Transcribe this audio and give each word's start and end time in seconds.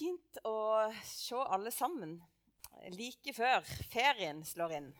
fint 0.00 0.40
å 0.48 0.88
se 1.04 1.38
alle 1.52 1.72
sammen 1.74 2.16
like 2.96 3.34
før 3.36 3.64
ferien 3.92 4.40
slår 4.46 4.76
inn. 4.78 4.90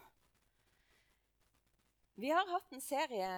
Vi 2.21 2.33
har 2.35 2.49
hatt 2.51 2.75
en 2.77 2.85
serie 2.85 3.31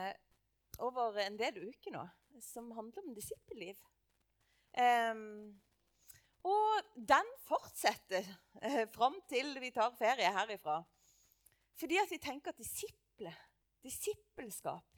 over 0.83 1.21
en 1.22 1.37
del 1.38 1.61
uker 1.69 1.95
nå 1.95 2.03
som 2.43 2.72
handler 2.75 3.04
om 3.04 3.14
disippelliv. 3.14 3.77
Um, 4.75 5.53
og 6.48 6.88
den 6.96 7.28
fortsetter 7.44 8.26
eh, 8.65 8.88
fram 8.90 9.21
til 9.31 9.53
vi 9.63 9.71
tar 9.71 9.92
ferie 9.94 10.33
herifra. 10.35 10.81
Fordi 11.79 12.01
at 12.01 12.10
vi 12.10 12.19
tenker 12.22 12.51
at 12.51 12.58
disipler, 12.58 13.37
disippelskap, 13.85 14.88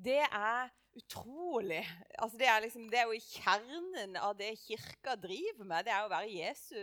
det 0.00 0.22
er 0.24 0.70
utrolig 0.94 1.82
altså 2.18 2.38
det, 2.38 2.46
er 2.48 2.60
liksom, 2.64 2.86
det 2.90 2.98
er 3.00 3.08
jo 3.08 3.16
i 3.16 3.24
kjernen 3.24 4.18
av 4.20 4.36
det 4.38 4.52
kirka 4.62 5.16
driver 5.18 5.66
med. 5.66 5.86
Det 5.86 5.94
er 5.94 6.04
å 6.04 6.12
være 6.12 6.30
Jesu 6.30 6.78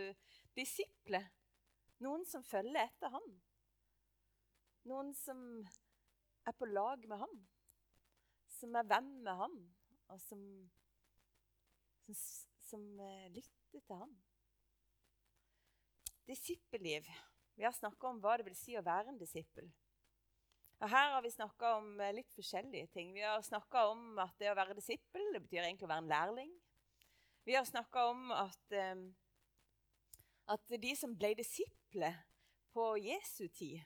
disiple. 0.56 1.22
Noen 2.02 2.24
som 2.28 2.44
følger 2.44 2.82
etter 2.82 3.12
ham. 3.14 3.28
Noen 4.90 5.12
som 5.14 5.38
er 6.48 6.56
på 6.58 6.68
lag 6.68 7.04
med 7.08 7.22
ham. 7.22 7.36
Som 8.58 8.76
er 8.78 8.86
venn 8.86 9.12
med 9.24 9.38
ham, 9.38 9.54
og 10.12 10.18
som, 10.22 10.42
som, 12.06 12.18
som 12.68 12.82
uh, 13.00 13.28
lytter 13.34 13.80
til 13.88 13.96
ham. 13.98 14.12
Disippelliv. 16.28 17.08
Vi 17.58 17.66
har 17.66 17.74
snakka 17.74 18.10
om 18.10 18.20
hva 18.22 18.36
det 18.38 18.46
vil 18.46 18.58
si 18.58 18.76
å 18.78 18.84
være 18.86 19.12
en 19.12 19.18
disippel. 19.18 19.66
Og 20.82 20.90
her 20.90 21.12
har 21.14 21.22
vi 21.22 21.30
snakka 21.30 21.76
om 21.78 21.92
uh, 22.00 22.08
litt 22.14 22.32
forskjellige 22.34 22.90
ting. 22.94 23.12
Vi 23.14 23.22
har 23.22 23.42
snakka 23.46 23.86
om 23.92 24.18
at 24.22 24.34
det 24.42 24.50
å 24.50 24.58
være 24.58 24.74
disippel 24.78 25.28
det 25.34 25.44
betyr 25.44 25.62
egentlig 25.62 25.86
å 25.86 25.92
være 25.92 26.04
en 26.04 26.12
lærling. 26.12 26.52
Vi 27.46 27.54
har 27.54 27.66
snakka 27.66 28.08
om 28.10 28.32
at, 28.34 28.76
um, 28.90 29.06
at 30.50 30.76
de 30.82 30.92
som 30.98 31.14
ble 31.18 31.32
disipler 31.38 32.18
på 32.74 32.92
Jesu 33.02 33.46
tid 33.48 33.82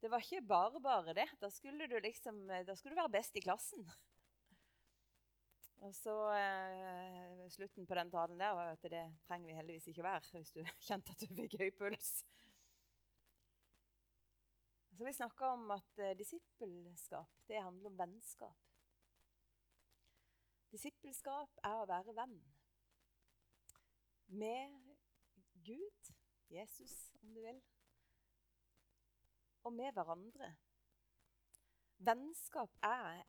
det 0.00 0.08
var 0.08 0.22
ikke 0.24 0.46
bare 0.48 0.80
bare 0.80 1.14
det. 1.14 1.26
Da 1.40 1.50
skulle 1.52 1.86
du, 1.86 1.98
liksom, 2.00 2.46
da 2.48 2.74
skulle 2.76 2.94
du 2.94 3.00
være 3.02 3.12
best 3.18 3.36
i 3.36 3.42
klassen. 3.44 3.84
Og 5.84 5.94
så 5.96 6.14
eh, 6.36 7.48
Slutten 7.52 7.86
på 7.88 7.96
den 7.96 8.10
talen 8.12 8.40
der 8.40 8.56
var 8.56 8.72
at 8.74 8.82
det 8.92 9.02
trenger 9.26 9.48
vi 9.48 9.56
heldigvis 9.56 9.88
ikke 9.92 10.04
være 10.04 10.38
hvis 10.38 10.52
du 10.56 10.60
kjente 10.88 11.12
at 11.12 11.24
du 11.24 11.34
fikk 11.36 11.56
høy 11.60 11.70
puls. 11.76 12.10
Så 15.00 15.04
Vi 15.04 15.12
snakka 15.12 15.46
om 15.46 15.70
at 15.70 15.98
eh, 15.98 16.16
disippelskap 16.16 17.30
det 17.48 17.62
handler 17.62 17.88
om 17.88 17.94
vennskap. 17.98 18.56
Disippelskap 20.68 21.56
er 21.64 21.76
å 21.80 21.86
være 21.88 22.12
venn 22.18 22.34
med 24.42 24.76
Gud, 25.64 26.12
Jesus 26.52 26.98
om 27.22 27.32
du 27.32 27.40
vil, 27.46 27.62
og 29.64 29.72
med 29.78 29.96
hverandre. 29.96 30.52
Vennskap 32.12 32.76
er 32.84 33.24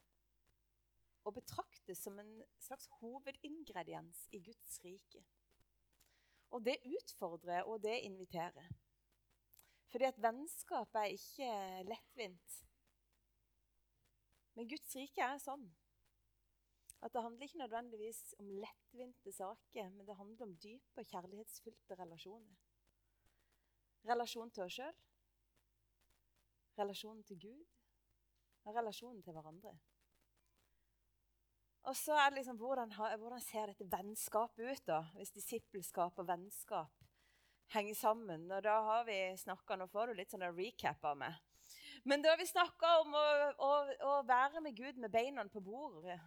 å 1.24 1.32
betrakte 1.40 1.96
som 1.96 2.20
en 2.20 2.36
slags 2.68 2.92
hovedingrediens 3.00 4.28
i 4.36 4.44
Guds 4.44 4.82
rike. 4.84 5.24
Og 6.52 6.68
det 6.68 6.82
utfordrer, 7.00 7.64
og 7.64 7.80
det 7.88 8.02
inviterer. 8.12 8.76
Fordi 9.92 10.08
at 10.08 10.20
vennskap 10.24 10.96
er 10.96 11.12
ikke 11.12 11.52
lettvint. 11.90 12.58
Men 14.56 14.68
Guds 14.72 14.96
rike 14.96 15.24
er 15.26 15.40
sånn 15.44 15.68
at 17.02 17.14
det 17.16 17.22
handler 17.26 17.48
ikke 17.48 17.58
nødvendigvis 17.64 18.36
om 18.40 18.50
lettvinte 18.62 19.32
saker, 19.34 19.88
men 19.90 20.06
det 20.06 20.16
handler 20.20 20.46
om 20.46 20.58
dype 20.62 21.02
og 21.02 21.08
kjærlighetsfylte 21.10 21.98
relasjoner. 21.98 22.60
Relasjon 24.06 24.52
til 24.54 24.66
oss 24.68 24.76
sjøl, 24.78 25.00
relasjonen 26.78 27.24
til 27.26 27.40
Gud 27.42 27.64
og 28.70 28.78
relasjonen 28.78 29.24
til 29.26 29.34
hverandre. 29.34 29.74
Og 31.90 31.98
så 31.98 32.14
er 32.14 32.30
det 32.30 32.38
liksom, 32.38 32.60
hvordan, 32.62 32.94
hvordan 32.94 33.42
ser 33.42 33.72
dette 33.72 33.90
vennskapet 33.90 34.68
ut, 34.70 34.84
da, 34.86 35.02
hvis 35.18 35.34
disippelskap 35.34 36.22
og 36.22 36.28
vennskap 36.30 37.11
henger 37.74 37.96
sammen? 37.96 38.46
Og 38.52 38.64
da 38.66 38.78
har 38.88 39.08
vi 39.08 39.18
snakka 39.40 39.78
Nå 39.80 39.88
får 39.92 40.12
du 40.12 40.20
litt 40.20 40.34
sånn 40.34 40.48
recap 40.56 41.04
av 41.08 41.18
meg. 41.20 41.38
Men 42.04 42.24
da 42.24 42.34
har 42.34 42.40
vi 42.40 42.50
snakka 42.50 42.92
om 43.04 43.16
å, 43.16 43.26
å, 43.62 43.72
å, 44.10 44.14
være 44.28 44.62
med 44.64 44.76
Gud 44.78 45.00
med 45.00 45.14
beina 45.14 45.46
på 45.50 45.62
bordet. 45.64 46.18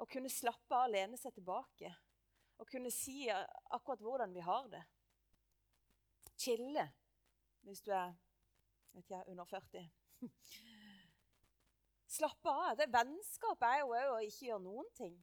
Å 0.00 0.06
kunne 0.08 0.30
slappe 0.32 0.78
av, 0.78 0.90
lene 0.90 1.18
seg 1.20 1.34
tilbake. 1.36 1.90
Å 2.58 2.66
kunne 2.68 2.92
si 2.94 3.26
akkurat 3.28 4.02
hvordan 4.02 4.34
vi 4.34 4.44
har 4.46 4.68
det. 4.72 4.82
Chille 6.38 6.86
hvis 7.62 7.82
du 7.86 7.92
er 7.94 8.14
vet 8.92 9.10
jeg, 9.10 9.26
under 9.32 9.44
40. 9.48 9.90
Slappe 12.16 12.52
av. 12.52 12.72
Det 12.78 12.90
Vennskap 12.92 13.62
er 13.66 13.82
jo 13.82 13.92
òg 13.94 14.16
å 14.16 14.22
ikke 14.26 14.48
gjøre 14.48 14.64
noen 14.66 14.90
ting 14.96 15.14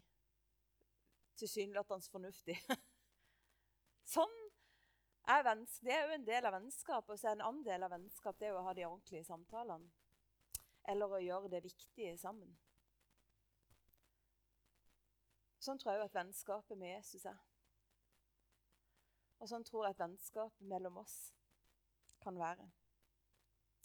tilsynelatende 1.39 2.11
fornuftig. 2.11 2.57
sånn 4.15 4.37
er. 5.29 5.49
Det 5.81 5.93
er 5.93 6.07
jo 6.07 6.15
en 6.15 6.25
del 6.27 6.45
av 6.45 6.55
vennskap. 6.57 7.09
Og 7.09 7.19
så 7.19 7.29
er 7.29 7.37
en 7.37 7.45
annen 7.47 7.65
del 7.65 7.85
av 7.85 7.93
vennskap 7.93 8.39
det 8.39 8.49
er 8.49 8.57
å 8.57 8.65
ha 8.65 8.73
de 8.73 8.87
ordentlige 8.87 9.27
samtalene. 9.27 9.91
Eller 10.89 11.11
å 11.11 11.21
gjøre 11.21 11.51
det 11.51 11.63
viktige 11.63 12.17
sammen. 12.17 12.55
Sånn 15.59 15.79
tror 15.79 15.97
jeg 15.97 16.07
at 16.07 16.15
vennskapet 16.15 16.79
med 16.79 16.93
Jesus 16.95 17.25
er. 17.27 17.39
Og 19.39 19.47
sånn 19.51 19.63
tror 19.67 19.85
jeg 19.85 19.95
at 19.95 20.03
vennskapet 20.05 20.67
mellom 20.67 21.01
oss 21.03 21.17
kan 22.23 22.39
være. 22.39 22.65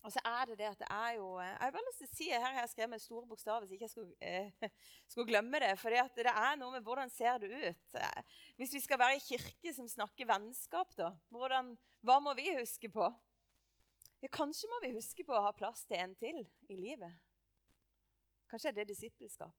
Og 0.05 0.13
så 0.13 0.21
er 0.29 0.51
det 0.51 0.59
det 0.61 0.67
at 0.69 0.81
det 0.83 0.89
er 0.93 1.13
jo 1.17 1.29
eh, 1.41 1.49
Jeg 1.49 1.61
har 1.61 1.71
bare 1.73 1.87
lyst 1.87 2.03
til 2.03 2.09
å 2.09 2.13
si 2.13 2.27
her 2.29 2.43
har 2.45 2.59
jeg 2.59 2.73
skrevet 2.75 2.93
med 2.93 3.03
store 3.03 3.29
bokstaver, 3.29 3.65
så 3.65 3.77
ikke 3.77 3.87
jeg 3.87 3.93
skulle, 3.93 4.17
eh, 4.21 4.73
skulle 5.11 5.31
glemme 5.31 5.61
det. 5.63 5.71
For 5.81 5.95
det 5.95 6.27
er 6.29 6.59
noe 6.61 6.75
med 6.75 6.85
hvordan 6.85 7.13
ser 7.13 7.39
det 7.41 7.49
ut. 7.49 7.97
Eh, 7.97 8.41
hvis 8.61 8.75
vi 8.77 8.83
skal 8.85 9.01
være 9.01 9.17
i 9.17 9.23
kirke 9.25 9.73
som 9.73 9.89
snakker 9.89 10.29
vennskap, 10.29 10.93
da, 10.99 11.09
hvordan, 11.33 11.73
hva 12.05 12.19
må 12.21 12.35
vi 12.37 12.53
huske 12.59 12.91
på? 12.93 13.07
Ja, 14.21 14.29
kanskje 14.33 14.69
må 14.73 14.83
vi 14.85 14.93
huske 14.97 15.25
på 15.25 15.37
å 15.37 15.45
ha 15.47 15.53
plass 15.57 15.87
til 15.89 16.03
en 16.03 16.13
til 16.21 16.43
i 16.69 16.77
livet. 16.77 17.17
Kanskje 18.53 18.75
er 18.75 18.77
det 18.77 18.91
disippelskap. 18.93 19.57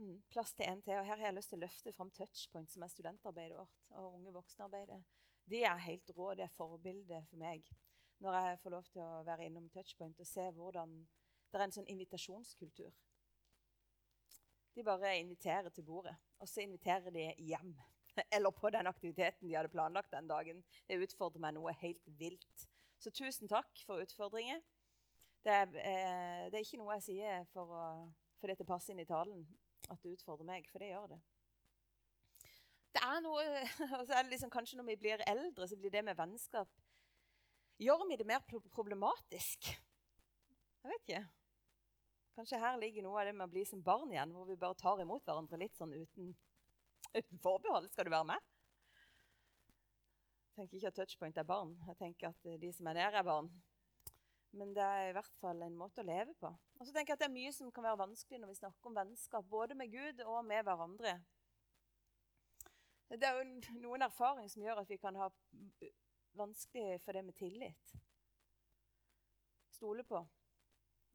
Mm, 0.00 0.16
plass 0.32 0.54
til 0.56 0.64
en 0.64 0.80
til. 0.80 0.96
Og 0.96 1.04
her 1.04 1.20
har 1.20 1.26
jeg 1.26 1.36
lyst 1.36 1.52
til 1.52 1.60
å 1.60 1.66
løfte 1.66 1.92
fram 1.92 2.14
Touchpoint, 2.16 2.72
som 2.72 2.84
er 2.86 2.92
studentarbeidet 2.94 3.58
vårt. 3.58 3.84
og 3.90 4.14
unge-voksenarbeidet." 4.14 5.02
Det 5.44 5.60
De 5.60 5.62
er 5.64 5.76
helt 5.76 6.10
rå. 6.16 6.34
Det 6.34 6.44
er 6.44 6.56
forbildet 6.56 7.28
for 7.28 7.36
meg 7.36 7.68
når 8.18 8.38
jeg 8.38 8.58
får 8.62 8.74
lov 8.74 8.88
til 8.92 9.02
å 9.02 9.22
være 9.26 9.46
innom 9.46 9.68
Touchpoint 9.70 10.20
og 10.20 10.26
se 10.26 10.48
hvordan 10.56 10.94
det 11.48 11.58
er 11.58 11.64
en 11.64 11.74
sånn 11.74 11.88
invitasjonskultur. 11.88 12.90
De 14.76 14.84
bare 14.84 15.16
inviterer 15.18 15.72
til 15.74 15.86
bordet, 15.86 16.14
og 16.38 16.48
så 16.48 16.62
inviterer 16.62 17.14
de 17.14 17.30
hjem. 17.48 17.72
Eller 18.34 18.52
på 18.54 18.70
den 18.74 18.86
aktiviteten 18.90 19.48
de 19.48 19.56
hadde 19.56 19.72
planlagt 19.72 20.12
den 20.12 20.28
dagen. 20.28 20.60
Det 20.86 21.00
utfordrer 21.02 21.42
meg 21.42 21.56
noe 21.56 21.72
helt 21.80 22.04
vilt. 22.20 22.66
Så 22.98 23.10
tusen 23.14 23.50
takk 23.50 23.82
for 23.86 24.02
utfordringer. 24.02 24.60
Det 25.46 25.54
er, 25.54 25.72
eh, 25.80 26.44
det 26.50 26.58
er 26.58 26.66
ikke 26.66 26.80
noe 26.82 26.98
jeg 26.98 27.06
sier 27.08 27.48
for 27.54 27.72
å, 27.72 27.82
fordi 28.42 28.58
det 28.58 28.68
passer 28.68 28.94
inn 28.94 29.02
i 29.02 29.08
talen, 29.08 29.46
at 29.88 30.02
det 30.02 30.18
utfordrer 30.18 30.46
meg, 30.46 30.66
for 30.70 30.82
det 30.82 30.90
gjør 30.90 31.14
det. 31.14 31.20
Det 32.98 33.04
er 33.06 33.22
noe, 33.22 33.46
og 33.46 34.04
så 34.06 34.18
er 34.18 34.26
det 34.26 34.34
liksom, 34.34 34.50
Kanskje 34.50 34.80
når 34.80 34.90
vi 34.90 35.00
blir 35.06 35.24
eldre, 35.30 35.68
så 35.70 35.78
blir 35.78 35.94
det 35.94 36.04
med 36.04 36.18
vennskap 36.18 36.70
Gjør 37.78 38.08
vi 38.08 38.16
det 38.18 38.26
mer 38.26 38.42
problematisk? 38.74 39.68
Jeg 40.82 40.90
vet 40.90 41.04
ikke. 41.04 41.20
Kanskje 42.38 42.58
her 42.58 42.78
ligger 42.78 43.04
noe 43.06 43.20
av 43.20 43.28
det 43.28 43.34
med 43.38 43.46
å 43.46 43.52
bli 43.52 43.62
som 43.66 43.82
barn 43.82 44.10
igjen, 44.10 44.32
hvor 44.34 44.46
vi 44.48 44.58
bare 44.58 44.78
tar 44.78 44.98
imot 45.02 45.22
hverandre 45.26 45.60
litt 45.62 45.78
sånn 45.78 45.94
uten, 45.94 46.32
uten 47.14 47.42
forbehold. 47.42 47.86
Skal 47.92 48.08
du 48.08 48.12
være 48.14 48.28
med? 48.32 48.48
Jeg 50.48 50.54
tenker 50.58 50.78
ikke 50.78 50.90
at 50.90 50.98
touchpoint 50.98 51.38
er 51.38 51.46
barn. 51.46 51.76
Jeg 51.86 51.98
tenker 52.00 52.32
at 52.32 52.50
de 52.62 52.70
som 52.74 52.90
er 52.90 52.98
der, 52.98 53.18
er 53.20 53.26
barn. 53.26 53.50
Men 54.58 54.74
det 54.74 54.82
er 54.82 55.10
i 55.10 55.14
hvert 55.14 55.38
fall 55.38 55.62
en 55.62 55.78
måte 55.78 56.02
å 56.02 56.08
leve 56.08 56.34
på. 56.40 56.50
Og 56.50 56.86
så 56.86 56.90
tenker 56.90 57.12
jeg 57.12 57.18
at 57.18 57.22
Det 57.22 57.28
er 57.28 57.36
mye 57.36 57.54
som 57.54 57.70
kan 57.74 57.86
være 57.86 58.00
vanskelig 58.02 58.42
når 58.42 58.52
vi 58.54 58.58
snakker 58.58 58.90
om 58.90 58.98
vennskap, 58.98 59.46
både 59.50 59.78
med 59.78 59.92
Gud 59.94 60.24
og 60.26 60.40
med 60.46 60.66
hverandre. 60.66 61.14
Det 63.14 63.24
er 63.24 63.38
jo 63.38 63.78
noen 63.82 64.04
erfaring 64.04 64.50
som 64.50 64.66
gjør 64.66 64.82
at 64.82 64.90
vi 64.90 64.98
kan 65.00 65.16
ha 65.16 65.30
vanskelig 66.36 67.00
for 67.04 67.12
det 67.12 67.24
med 67.24 67.34
tillit. 67.34 67.94
Stole 69.70 70.04
på 70.04 70.26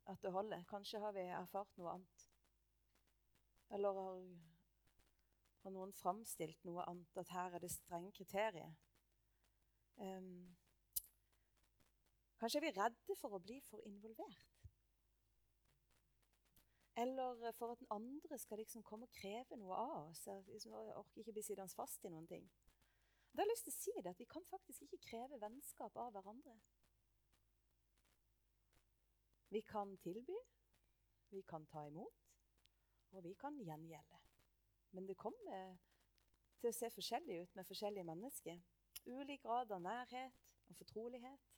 at 0.05 0.21
det 0.21 0.31
holder. 0.31 0.63
Kanskje 0.69 0.99
har 0.99 1.11
vi 1.11 1.27
erfart 1.27 1.77
noe 1.77 1.93
annet. 1.97 2.25
Eller 3.73 3.93
har, 3.97 4.23
har 5.63 5.73
noen 5.75 5.93
framstilt 5.93 6.63
noe 6.67 6.85
annet, 6.89 7.17
at 7.17 7.31
her 7.33 7.55
er 7.55 7.63
det 7.63 7.71
strenge 7.71 8.11
kriterier. 8.11 8.73
Um, 9.95 10.55
kanskje 12.39 12.59
er 12.59 12.67
vi 12.67 12.75
redde 12.77 13.17
for 13.19 13.35
å 13.35 13.41
bli 13.43 13.59
for 13.69 13.83
involvert. 13.87 14.49
Eller 16.95 17.51
for 17.57 17.73
at 17.73 17.79
den 17.79 17.89
andre 17.89 18.37
skal 18.37 18.59
liksom 18.61 18.83
komme 18.85 19.07
og 19.07 19.15
kreve 19.17 19.57
noe 19.57 19.75
av 19.75 20.11
oss. 20.11 20.27
Jeg 20.27 20.43
liksom, 20.47 20.75
orker 20.77 21.23
ikke 21.23 21.33
bli 21.33 21.45
sittende 21.45 21.73
fast 21.73 22.05
i 22.05 22.11
noen 22.13 22.27
ting. 22.29 22.45
Da 23.33 23.41
har 23.41 23.47
jeg 23.47 23.55
lyst 23.55 23.65
til 23.65 23.73
å 23.73 23.81
si 23.81 23.93
det 23.97 24.11
at 24.11 24.19
Vi 24.21 24.29
kan 24.29 24.43
faktisk 24.45 24.83
ikke 24.85 24.99
kreve 25.07 25.39
vennskap 25.41 25.95
av 25.97 26.11
hverandre. 26.13 26.53
Vi 29.53 29.61
kan 29.61 29.95
tilby, 30.01 30.35
vi 31.29 31.41
kan 31.41 31.65
ta 31.65 31.85
imot, 31.87 32.21
og 33.11 33.23
vi 33.25 33.33
kan 33.33 33.57
gjengjelde. 33.57 34.19
Men 34.93 35.09
det 35.09 35.17
kommer 35.17 35.77
til 36.61 36.69
å 36.69 36.75
se 36.77 36.89
forskjellig 36.93 37.39
ut 37.41 37.55
med 37.57 37.67
forskjellige 37.69 38.05
mennesker. 38.09 38.61
Ulik 39.05 39.41
grad 39.41 39.73
av 39.73 39.81
nærhet 39.81 40.41
og 40.69 40.77
fortrolighet. 40.77 41.49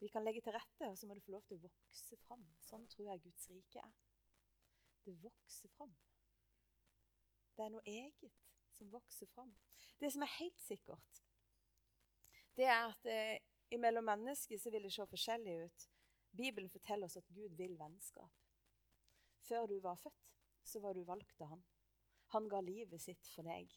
Vi 0.00 0.08
kan 0.12 0.24
legge 0.24 0.40
til 0.44 0.52
rette, 0.52 0.90
og 0.90 0.98
så 0.98 1.08
må 1.08 1.16
du 1.16 1.22
få 1.24 1.32
lov 1.32 1.44
til 1.48 1.56
å 1.56 1.64
vokse 1.64 2.16
fram. 2.26 2.44
Sånn 2.60 2.84
tror 2.92 3.08
jeg 3.08 3.24
Guds 3.24 3.48
rike 3.52 3.80
er. 3.80 3.94
Det 5.04 5.16
vokser 5.22 5.72
fram. 5.76 5.96
Det 7.56 7.64
er 7.64 7.72
noe 7.72 7.88
eget 7.88 8.44
som 8.76 8.92
vokser 8.92 9.28
fram. 9.32 9.52
Det 10.00 10.12
som 10.12 10.22
er 10.24 10.34
helt 10.38 10.60
sikkert, 10.60 11.22
det 12.56 12.68
er 12.68 12.86
at 12.88 13.08
eh, 13.10 13.38
imellom 13.74 14.04
mennesker 14.08 14.60
så 14.60 14.72
vil 14.72 14.86
det 14.86 14.92
se 14.94 15.06
forskjellig 15.10 15.56
ut. 15.64 15.88
Bibelen 16.36 16.70
forteller 16.72 17.08
oss 17.08 17.18
at 17.20 17.32
Gud 17.32 17.56
vil 17.56 17.76
vennskap. 17.80 18.32
Før 19.48 19.66
du 19.66 19.78
var 19.80 19.98
født, 20.00 20.22
så 20.64 20.80
var 20.80 20.96
du 20.96 21.04
valgt 21.04 21.40
av 21.40 21.52
han. 21.54 21.64
Han 22.34 22.48
ga 22.48 22.60
livet 22.60 23.02
sitt 23.02 23.28
for 23.34 23.46
deg 23.46 23.72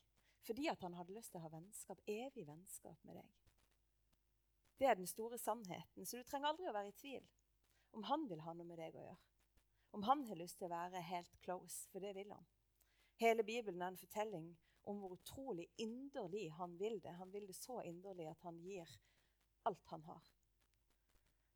fordi 0.47 0.69
at 0.71 0.81
han 0.81 0.95
hadde 0.95 1.13
lyst 1.13 1.33
til 1.33 1.41
å 1.41 1.43
ha 1.43 1.49
vennskap, 1.51 1.99
evig 2.07 2.45
vennskap 2.47 3.01
med 3.05 3.19
deg. 3.19 3.33
Det 4.79 4.87
er 4.87 4.95
den 4.95 5.09
store 5.11 5.37
sannheten, 5.37 6.05
så 6.07 6.17
du 6.17 6.23
trenger 6.23 6.49
aldri 6.49 6.69
å 6.69 6.73
være 6.73 6.93
i 6.93 6.95
tvil 6.95 7.25
om 7.97 8.05
han 8.07 8.23
vil 8.29 8.41
ha 8.45 8.53
noe 8.55 8.69
med 8.69 8.79
deg 8.79 8.95
å 8.95 9.03
gjøre. 9.03 9.17
Om 9.97 10.05
han 10.07 10.23
har 10.29 10.39
lyst 10.39 10.59
til 10.59 10.69
å 10.69 10.71
være 10.71 11.01
helt 11.09 11.37
close, 11.43 11.89
for 11.91 12.01
det 12.01 12.13
vil 12.15 12.31
han. 12.31 12.47
Hele 13.19 13.43
Bibelen 13.43 13.81
er 13.81 13.91
en 13.91 13.99
fortelling 13.99 14.51
om 14.83 14.99
hvor 15.01 15.15
utrolig 15.15 15.67
inderlig 15.77 16.49
han 16.57 16.75
vil 16.79 16.99
det. 17.03 17.15
Han 17.19 17.31
vil 17.33 17.47
det 17.47 17.55
så 17.57 17.81
inderlig 17.85 18.29
at 18.31 18.43
han 18.47 18.59
gir 18.63 18.89
alt 19.67 19.87
han 19.91 20.03
har. 20.07 20.29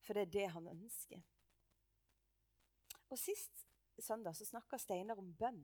For 0.04 0.18
det 0.18 0.28
er 0.28 0.34
det 0.36 0.48
han 0.56 0.68
ønsker. 0.68 1.22
Og 3.10 3.20
Sist 3.20 3.66
søndag 4.02 4.36
så 4.36 4.46
snakka 4.46 4.78
Steinar 4.82 5.20
om 5.22 5.34
bønn. 5.38 5.62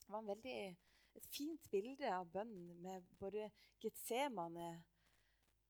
Det 0.00 0.12
var 0.12 0.26
veldig, 0.28 0.58
et 1.16 1.26
fint 1.32 1.70
bilde 1.72 2.10
av 2.12 2.28
bønn 2.30 2.52
med 2.82 3.06
både 3.18 3.48
Getsemane, 3.82 4.68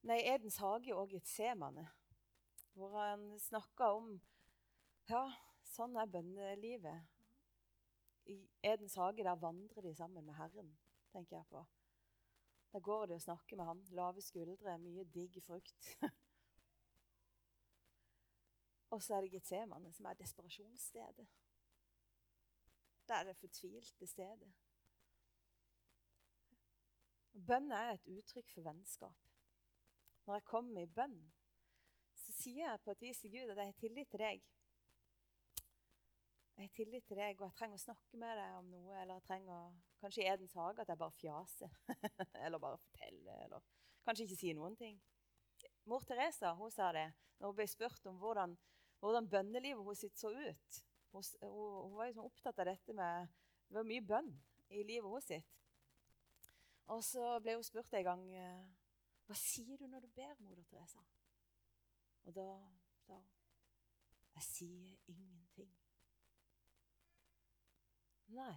nei, 0.07 0.19
Edens 0.29 0.59
hage 0.61 0.95
og 0.95 1.15
Getsemane. 1.15 1.87
Hvor 2.77 2.99
han 2.99 3.29
snakka 3.41 3.93
om 3.97 4.11
ja, 5.09 5.23
sånn 5.65 5.97
er 5.97 6.11
bønnelivet. 6.11 7.16
I 8.27 8.51
Edens 8.63 8.95
hage 8.95 9.25
der 9.25 9.35
vandrer 9.35 9.83
de 9.83 9.95
sammen 9.95 10.25
med 10.25 10.35
Herren, 10.35 10.79
tenker 11.13 11.37
jeg 11.37 11.47
på. 11.47 11.65
Der 12.73 12.81
går 12.81 13.07
de 13.07 13.15
og 13.15 13.23
snakker 13.23 13.57
med 13.57 13.65
han. 13.65 13.83
Lave 13.91 14.23
skuldre, 14.23 14.79
mye 14.79 15.05
digg 15.05 15.43
frukt. 15.43 15.99
og 18.93 19.03
så 19.03 19.15
er 19.15 19.21
det 19.21 19.31
Getsemane, 19.31 19.93
som 19.93 20.07
er 20.07 20.15
desperasjonsstedet. 20.15 21.27
Det 23.09 23.17
er 23.17 23.23
det 23.25 23.37
fortvilte 23.37 24.07
stedet. 24.07 24.53
Bønn 27.47 27.71
er 27.71 27.93
et 27.95 28.07
uttrykk 28.09 28.51
for 28.51 28.67
vennskap. 28.67 29.25
Når 30.27 30.35
jeg 30.35 30.45
kommer 30.45 30.83
i 30.83 30.87
bønn, 30.87 31.19
så 32.15 32.33
sier 32.33 32.71
jeg 32.71 32.81
på 32.81 32.91
et 32.91 33.01
vis 33.01 33.21
til 33.23 33.31
Gud 33.31 33.51
at 33.53 33.59
jeg 33.61 33.67
har 33.67 33.81
tillit 33.81 34.11
til 34.11 34.25
deg. 34.25 34.47
Jeg 36.57 36.71
har 36.71 36.73
tillit 36.73 37.05
til 37.05 37.19
deg, 37.21 37.41
og 37.41 37.51
jeg 37.51 37.55
trenger 37.59 37.77
å 37.77 37.83
snakke 37.83 38.19
med 38.21 38.39
deg 38.39 38.55
om 38.57 38.69
noe. 38.73 38.95
Eller 38.97 39.19
jeg 39.19 39.25
trenger 39.27 39.75
kanskje 40.01 40.23
i 40.23 40.29
Edens 40.31 40.55
hage 40.57 40.81
at 40.81 40.89
jeg 40.89 41.01
bare 41.03 41.17
fjaser. 41.19 41.75
eller 42.47 42.63
bare 42.63 42.79
forteller. 42.81 43.43
Eller 43.45 43.67
kanskje 44.07 44.25
ikke 44.25 44.39
sier 44.41 44.57
noen 44.57 44.79
ting. 44.81 44.97
Mor 45.85 46.07
Teresa 46.09 46.55
hun 46.57 46.73
sa 46.73 46.89
det 46.97 47.11
når 47.37 47.53
hun 47.53 47.59
ble 47.59 47.67
spurt 47.69 48.09
om 48.09 48.17
hvordan, 48.23 48.57
hvordan 49.05 49.29
bønnelivet 49.29 49.85
hennes 49.85 50.17
så 50.17 50.33
ut. 50.33 50.81
Hun, 51.13 51.29
hun, 51.43 51.93
var 51.99 52.09
liksom 52.09 52.25
opptatt 52.25 52.65
av 52.65 52.71
dette 52.71 52.97
med 52.97 53.29
Det 53.69 53.77
var 53.77 53.87
mye 53.93 54.09
bønn 54.09 54.33
i 54.73 54.83
livet 54.83 55.11
hennes. 55.13 55.29
sitt. 55.29 55.53
Og 56.89 57.05
så 57.05 57.37
ble 57.45 57.59
hun 57.59 57.69
spurt 57.69 57.93
en 57.99 58.09
gang 58.09 58.27
hva 59.27 59.37
sier 59.37 59.77
du 59.77 59.89
når 59.91 60.07
du 60.07 60.13
ber, 60.15 60.39
moder 60.41 60.65
Teresa? 60.71 61.03
Og 62.25 62.35
da 62.35 62.49
sa 63.05 63.21
hun 63.21 63.35
Jeg 64.37 64.43
sier 64.45 64.97
ingenting. 65.13 65.76
Nei. 68.27 68.55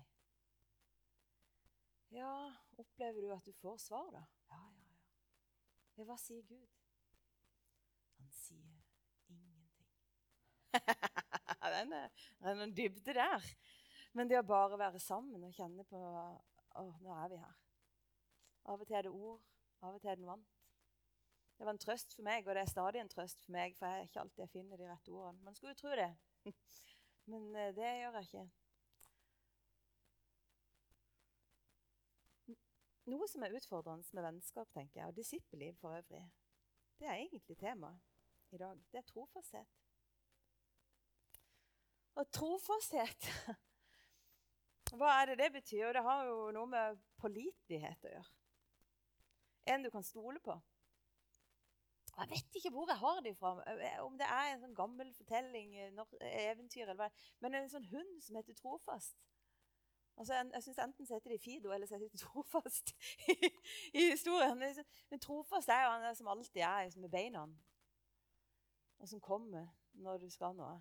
Ja, 2.09 2.55
opplever 2.77 3.21
du 3.21 3.33
at 3.33 3.45
du 3.45 3.53
får 3.53 3.77
svar, 3.77 4.11
da? 4.11 4.23
Ja, 4.49 4.59
ja, 4.73 4.95
ja. 5.97 6.03
hva 6.03 6.17
sier 6.17 6.41
Gud? 6.47 6.69
Han 8.17 8.31
sier 8.33 8.79
ingenting. 9.29 9.91
den 11.75 11.93
er, 11.93 12.09
det 12.39 12.49
er 12.49 12.57
noen 12.57 12.73
dybde 12.75 13.13
der. 13.13 13.45
Men 14.17 14.29
det 14.29 14.39
å 14.39 14.47
bare 14.47 14.79
være 14.79 15.01
sammen 15.03 15.43
og 15.45 15.53
kjenne 15.53 15.85
på 15.89 15.99
Å, 16.79 16.83
nå 17.01 17.13
er 17.17 17.29
vi 17.31 17.37
her. 17.41 17.55
Av 18.69 18.81
og 18.81 18.87
til 18.87 18.97
er 18.97 19.07
det 19.07 19.11
ord, 19.11 19.41
av 19.81 19.95
og 19.95 20.01
til 20.01 20.11
er 20.11 20.17
det 20.17 20.23
noe 20.23 20.35
annet. 20.35 20.57
Det 21.57 21.65
var 21.65 21.73
en 21.73 21.81
trøst 21.81 22.13
for 22.15 22.23
meg, 22.23 22.45
og 22.47 22.55
det 22.55 22.61
er 22.61 22.71
stadig 22.71 23.01
en 23.01 23.09
trøst 23.11 23.41
for 23.43 23.51
meg, 23.51 23.73
for 23.75 23.89
jeg 23.89 23.99
er 23.99 24.07
ikke 24.07 24.21
alltid 24.21 24.43
jeg 24.45 24.51
finner 24.53 24.79
de 24.79 24.87
rette 24.87 25.11
ordene. 25.11 25.41
Man 25.43 25.57
skulle 25.57 25.73
jo 25.73 25.79
tro 25.81 25.95
det, 25.97 26.11
men 27.33 27.49
eh, 27.57 27.73
det 27.75 27.89
gjør 27.99 28.19
jeg 28.19 28.29
ikke. 28.29 28.45
Noe 33.09 33.27
som 33.27 33.43
er 33.43 33.55
utfordrende 33.57 34.05
med 34.13 34.25
vennskap, 34.25 34.69
tenker 34.73 35.01
jeg, 35.01 35.09
og 35.09 35.17
disippelliv 35.17 35.75
for 35.81 35.97
øvrig, 35.97 36.23
det 36.99 37.07
er 37.07 37.21
egentlig 37.23 37.57
temaet 37.57 37.99
i 38.51 38.57
dag. 38.57 38.81
Det 38.91 38.97
er 38.97 39.07
trofasthet. 39.07 39.77
Og 42.19 42.31
trofasthet 42.35 43.29
Hva 44.99 45.13
er 45.21 45.29
det 45.29 45.37
det 45.39 45.51
betyr? 45.53 45.87
Og 45.87 45.93
Det 45.93 46.03
har 46.03 46.25
jo 46.25 46.49
noe 46.55 46.67
med 46.69 46.99
pålitelighet 47.21 48.05
å 48.09 48.13
gjøre. 48.15 48.35
En 49.69 49.85
du 49.85 49.89
kan 49.93 50.03
stole 50.03 50.41
på. 50.43 50.55
Jeg 52.19 52.29
vet 52.33 52.57
ikke 52.57 52.71
hvor 52.73 52.89
jeg 52.89 52.99
har 52.99 53.19
det 53.23 53.35
fra. 53.37 53.53
Om 54.03 54.17
det 54.19 54.27
er 54.27 54.49
en 54.49 54.63
sånn 54.63 54.75
gammel 54.75 55.11
fortelling, 55.15 55.75
eventyr 56.19 56.87
eller 56.87 56.97
hva. 56.99 57.09
Men 57.39 57.55
en 57.55 57.69
sånn 57.71 57.85
hund 57.93 58.17
som 58.25 58.39
heter 58.39 58.57
Trofast. 58.57 59.15
Altså, 60.19 60.33
jeg 60.33 60.51
jeg 60.53 60.63
synes 60.63 60.77
Enten 60.83 61.07
heter 61.09 61.31
de 61.31 61.39
Fido 61.39 61.71
eller 61.71 61.87
så 61.87 61.97
de 61.97 62.09
Trofast 62.25 62.95
i, 63.27 63.35
i 63.93 64.09
historien. 64.11 64.63
Men 65.09 65.19
Trofast 65.19 65.69
er 65.69 65.83
jo 65.83 65.89
han 65.89 66.15
som 66.15 66.27
alltid 66.27 66.61
er 66.61 66.83
liksom 66.83 67.01
med 67.01 67.09
beina. 67.09 67.47
Og 68.99 69.07
som 69.07 69.21
kommer 69.21 69.67
når 69.93 70.17
du 70.17 70.29
skal 70.29 70.55
noe. 70.55 70.75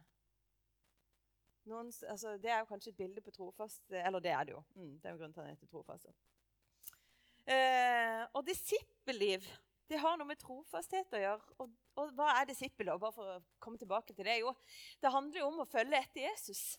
Noen, 1.69 1.93
altså, 2.09 2.35
det 2.43 2.51
er 2.51 2.59
jo 2.59 2.69
kanskje 2.71 2.91
et 2.91 2.97
bilde 2.97 3.21
på 3.21 3.31
trofast 3.31 3.83
Eller 3.93 4.21
det 4.25 4.31
er 4.31 4.45
det 4.45 4.53
jo. 4.53 4.63
Mm, 4.75 5.01
det 5.01 5.09
er 5.09 5.11
jo 5.11 5.19
grunnen 5.19 5.33
til 5.33 5.41
at 5.41 5.47
han 5.47 5.57
heter 5.57 5.67
trofast. 5.67 6.07
Eh, 7.49 8.23
og 8.33 8.47
disippelliv 8.47 9.45
det 9.89 10.01
har 10.03 10.19
noe 10.21 10.29
med 10.29 10.41
trofasthet 10.41 11.15
å 11.17 11.21
gjøre. 11.23 11.55
Og, 11.63 11.77
og 12.01 12.11
hva 12.17 12.33
er 12.37 12.49
disippel? 12.51 12.91
Bare 13.01 13.15
for 13.15 13.37
å 13.37 13.39
komme 13.63 13.81
tilbake 13.81 14.13
til 14.13 14.27
det. 14.27 14.41
Jo, 14.43 14.53
det 15.01 15.13
handler 15.15 15.41
jo 15.41 15.47
om 15.49 15.63
å 15.65 15.69
følge 15.69 15.97
etter 15.97 16.27
Jesus. 16.27 16.77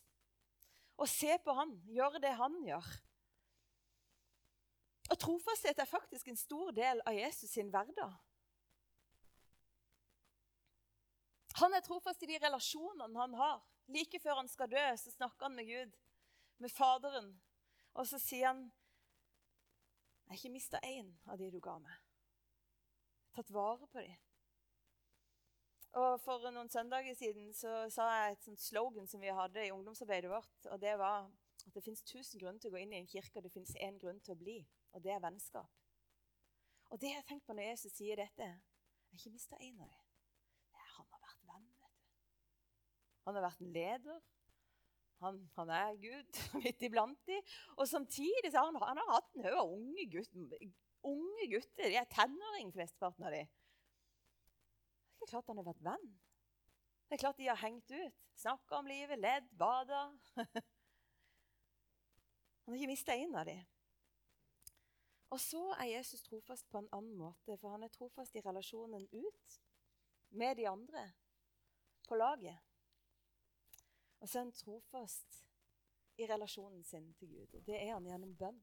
Og 1.00 1.08
se 1.08 1.38
på 1.44 1.56
han, 1.56 1.72
gjøre 1.88 2.20
det 2.24 2.34
han 2.36 2.58
gjør. 2.65 2.88
Og 5.10 5.18
trofasthet 5.18 5.79
er 5.79 5.89
faktisk 5.89 6.27
en 6.27 6.38
stor 6.38 6.74
del 6.75 7.01
av 7.08 7.15
Jesus 7.15 7.50
sin 7.56 7.72
hverdag. 7.74 8.18
Han 11.60 11.74
er 11.74 11.84
trofast 11.84 12.24
i 12.24 12.29
de 12.29 12.38
relasjonene 12.44 13.20
han 13.20 13.34
har. 13.39 13.63
Like 13.89 14.20
før 14.22 14.44
han 14.44 14.51
skal 14.51 14.70
dø, 14.70 14.86
så 15.01 15.12
snakker 15.12 15.48
han 15.48 15.56
med 15.58 15.72
Gud, 15.72 15.96
med 16.62 16.72
Faderen. 16.72 17.32
Og 17.98 18.08
så 18.08 18.20
sier 18.22 18.48
han, 18.48 18.62
'Jeg 20.29 20.29
har 20.29 20.36
ikke 20.36 20.53
mista 20.53 20.79
én 20.84 21.18
av 21.25 21.38
de 21.38 21.51
du 21.51 21.60
ga 21.60 21.79
meg. 21.79 21.98
Tatt 23.34 23.53
vare 23.53 23.88
på 23.88 24.00
dem.' 24.00 24.28
Og 25.98 26.19
For 26.22 26.51
noen 26.53 26.69
søndager 26.69 27.15
siden 27.17 27.53
så 27.58 27.88
sa 27.89 28.05
jeg 28.13 28.36
et 28.36 28.43
sånt 28.46 28.62
slogan 28.62 29.08
som 29.10 29.22
vi 29.22 29.34
hadde 29.34 29.65
i 29.65 29.72
ungdomsarbeidet 29.74 30.29
vårt. 30.29 30.65
og 30.69 30.81
Det 30.81 30.98
var 31.01 31.25
at 31.65 31.74
det 31.74 31.84
fins 31.84 32.03
tusen 32.03 32.39
grunner 32.39 32.60
til 32.62 32.69
å 32.69 32.75
gå 32.75 32.84
inn 32.84 32.93
i 32.93 33.00
en 33.01 33.10
kirke, 33.10 33.39
og 33.39 33.46
det 33.46 33.53
fins 33.53 33.75
én 33.81 33.98
grunn 34.01 34.22
til 34.22 34.36
å 34.36 34.39
bli. 34.39 34.60
Og 34.93 35.03
det 35.03 35.15
er 35.15 35.24
vennskap. 35.24 35.69
Og 36.89 37.01
det 37.01 37.12
har 37.12 37.22
jeg 37.22 37.27
tenkt 37.29 37.46
på 37.46 37.53
når 37.58 37.72
Jesus 37.72 37.98
sier 37.98 38.22
dette. 38.22 38.46
Jeg 38.46 39.13
har 39.13 39.22
ikke 39.22 39.34
mista 39.34 39.58
én 39.62 39.81
av 39.81 39.89
dem. 39.89 40.05
Han 43.27 43.38
har 43.38 43.46
vært 43.46 43.62
en 43.62 43.74
leder. 43.74 44.22
Han, 45.19 45.39
han 45.58 45.72
er 45.75 45.98
Gud 46.01 46.39
midt 46.63 46.86
iblant 46.88 47.19
dem. 47.27 47.55
Og 47.77 47.89
samtidig 47.89 48.53
har 48.55 48.69
han, 48.69 48.79
han 48.81 49.01
har 49.01 49.12
hatt 49.17 49.36
en 49.36 49.46
haug 49.46 49.60
av 49.60 49.74
unge, 49.75 50.05
gutter. 50.15 50.69
unge 51.05 51.50
gutter. 51.51 51.89
De 51.91 52.00
er 52.00 52.10
tenåring, 52.13 52.72
flesteparten 52.74 53.27
av 53.27 53.36
dem. 53.36 53.51
Er 55.29 55.36
klart 55.36 55.50
han 55.51 55.59
har 55.62 55.65
vært 55.67 55.83
venn. 55.86 56.05
Det 57.05 57.13
er 57.13 57.21
klart 57.21 57.38
de 57.38 57.45
har 57.45 57.59
hengt 57.62 57.91
ut. 57.91 58.15
Snakka 58.33 58.79
om 58.79 58.88
livet, 58.89 59.19
ledd, 59.21 59.45
bada. 59.57 60.07
Han 62.65 62.74
har 62.74 62.79
ikke 62.79 62.89
mista 62.89 63.13
en 63.13 63.36
av 63.38 63.45
dem. 63.45 63.62
Og 65.29 65.38
så 65.41 65.62
er 65.75 65.91
Jesus 65.91 66.24
trofast 66.25 66.65
på 66.69 66.81
en 66.81 66.89
annen 66.98 67.13
måte, 67.17 67.57
for 67.62 67.69
han 67.74 67.86
er 67.86 67.93
trofast 67.93 68.33
i 68.38 68.41
relasjonen 68.45 69.05
ut 69.12 69.57
med 70.41 70.57
de 70.57 70.65
andre 70.69 71.03
på 72.09 72.17
laget. 72.17 72.57
Og 74.19 74.29
så 74.29 74.39
er 74.39 74.48
han 74.48 74.53
trofast 74.53 75.43
i 76.17 76.25
relasjonen 76.29 76.83
sin 76.83 77.13
til 77.13 77.29
Gud. 77.36 77.53
Og 77.53 77.65
det 77.69 77.77
er 77.77 77.93
han 77.93 78.09
gjennom 78.09 78.33
bønn. 78.38 78.62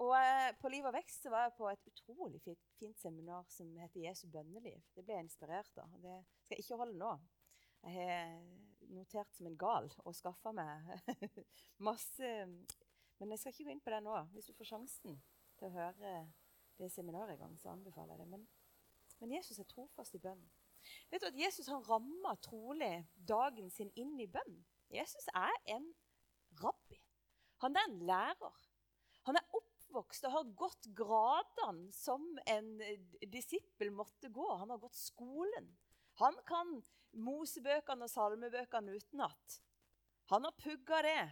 Og 0.00 0.14
eh, 0.16 0.50
På 0.60 0.70
Liv 0.72 0.86
og 0.88 0.94
vekst 0.96 1.28
var 1.28 1.46
jeg 1.46 1.56
på 1.58 1.68
et 1.68 1.88
utrolig 1.90 2.40
fint, 2.44 2.62
fint, 2.80 2.96
seminar 2.98 3.44
som 3.52 3.68
heter 3.82 4.06
Jesu 4.06 4.26
bønneliv. 4.32 4.80
Det 4.96 5.04
ble 5.04 5.18
jeg 5.18 5.26
inspirert 5.26 5.80
av. 5.82 5.92
Det 6.00 6.14
skal 6.44 6.56
jeg 6.56 6.64
ikke 6.64 6.80
holde 6.80 7.00
nå. 7.00 7.10
Jeg 7.84 7.96
har 7.96 8.32
notert 8.92 9.36
som 9.36 9.48
en 9.48 9.58
gal 9.60 9.88
og 10.04 10.16
skaffa 10.16 10.52
meg 10.52 10.88
masse 11.88 12.30
Men 13.20 13.32
jeg 13.32 13.40
skal 13.40 13.54
ikke 13.54 13.66
gå 13.68 13.74
inn 13.74 13.84
på 13.84 13.92
det 13.92 14.00
nå. 14.04 14.16
Hvis 14.32 14.48
du 14.48 14.56
får 14.56 14.70
sjansen 14.72 15.20
til 15.60 15.68
å 15.68 15.74
høre 15.74 16.14
det 16.80 16.88
seminaret 16.92 17.34
en 17.34 17.44
gang, 17.44 17.58
så 17.60 17.74
anbefaler 17.74 18.14
jeg 18.14 18.22
det. 18.22 18.28
Men, 18.32 18.46
men 19.20 19.36
Jesus 19.36 19.60
er 19.60 19.68
trofast 19.68 20.16
i 20.16 20.22
bønn. 20.24 20.40
Vet 21.12 21.20
du 21.20 21.28
at 21.28 21.36
Jesus 21.36 21.68
han 21.68 21.84
ramma 21.84 22.32
trolig 22.40 23.02
dagen 23.28 23.68
sin 23.72 23.92
inn 24.00 24.16
i 24.16 24.28
bønn? 24.32 24.62
Jesus 24.88 25.28
er 25.36 25.52
en 25.76 25.90
rabbi. 26.62 26.96
Han 27.60 27.76
er 27.76 27.90
en 27.90 27.98
lærer. 28.08 28.69
Oppvokst 29.90 30.26
og 30.28 30.34
har 30.36 30.50
gått 30.54 30.86
gradene 30.94 31.90
som 31.90 32.22
en 32.46 32.68
disippel 33.32 33.90
måtte 33.90 34.30
gå. 34.30 34.46
Han 34.60 34.70
har 34.70 34.78
gått 34.78 34.94
skolen. 34.94 35.66
Han 36.22 36.36
kan 36.46 36.76
Mosebøkene 37.18 38.06
og 38.06 38.12
salmebøkene 38.12 38.94
utenat. 38.94 39.56
Han 40.30 40.46
har 40.46 40.54
pugga 40.62 41.00
det. 41.02 41.24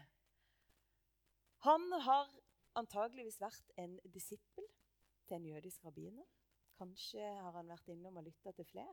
Han 1.63 1.87
har 2.03 2.33
antageligvis 2.79 3.39
vært 3.39 3.71
en 3.79 3.95
disippel 4.11 4.67
til 5.29 5.39
en 5.39 5.47
jødisk 5.53 5.87
rabbiner. 5.87 6.27
Kanskje 6.79 7.23
har 7.23 7.55
han 7.55 7.71
vært 7.71 7.95
innom 7.95 8.19
og 8.19 8.27
lytta 8.27 8.51
til 8.59 8.67
flere. 8.67 8.91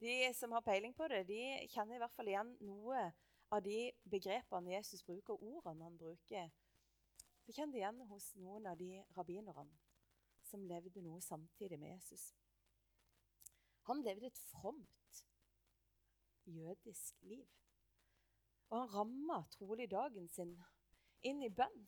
De 0.00 0.32
som 0.36 0.56
har 0.56 0.64
peiling 0.64 0.96
på 0.96 1.08
det, 1.12 1.26
de 1.28 1.68
kjenner 1.72 1.96
i 1.96 2.00
hvert 2.00 2.16
fall 2.16 2.32
igjen 2.32 2.56
noe 2.64 3.10
av 3.52 3.62
de 3.64 3.90
begrepene 4.08 4.72
Jesus 4.72 5.04
bruker, 5.04 5.36
ordene 5.36 5.84
han 5.84 6.00
bruker. 6.00 6.48
Så 7.46 7.54
kjenner 7.54 7.76
de 7.76 7.78
igjen 7.78 8.00
hos 8.10 8.24
noen 8.42 8.64
av 8.66 8.78
de 8.80 9.04
rabbinerne 9.14 9.76
som 10.42 10.64
levde 10.66 11.02
noe 11.02 11.20
samtidig 11.22 11.78
med 11.78 11.92
Jesus. 11.92 12.32
Han 13.86 14.02
levde 14.02 14.26
et 14.26 14.40
fromt 14.50 15.20
jødisk 16.50 17.22
liv. 17.22 17.46
Og 18.70 18.80
han 18.80 18.90
ramma 18.90 19.44
trolig 19.54 19.86
dagen 19.90 20.26
sin 20.28 20.56
inn 21.22 21.44
i 21.46 21.50
bønn. 21.54 21.84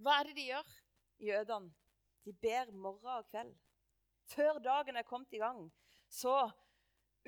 Hva 0.00 0.20
er 0.20 0.28
det 0.28 0.36
de 0.38 0.46
gjør, 0.50 0.70
jødene? 1.28 1.74
De 2.24 2.32
ber 2.32 2.72
morgen 2.72 3.12
og 3.12 3.28
kveld. 3.28 3.52
Før 4.32 4.58
dagen 4.58 4.96
er 4.96 5.06
kommet 5.06 5.36
i 5.36 5.40
gang, 5.40 5.68
så 6.08 6.48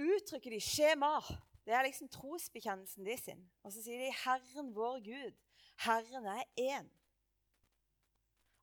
uttrykker 0.01 0.57
de 0.57 0.63
skjema. 0.65 1.19
Det 1.65 1.77
er 1.77 1.85
liksom 1.87 2.09
trosbekjennelsen 2.09 3.05
de 3.05 3.19
sin. 3.21 3.45
Og 3.63 3.73
så 3.73 3.85
sier 3.85 4.01
de 4.01 4.17
'Herren 4.25 4.73
vår 4.75 5.05
Gud'. 5.05 5.37
Herren 5.85 6.27
er 6.27 6.45
én. 6.59 6.89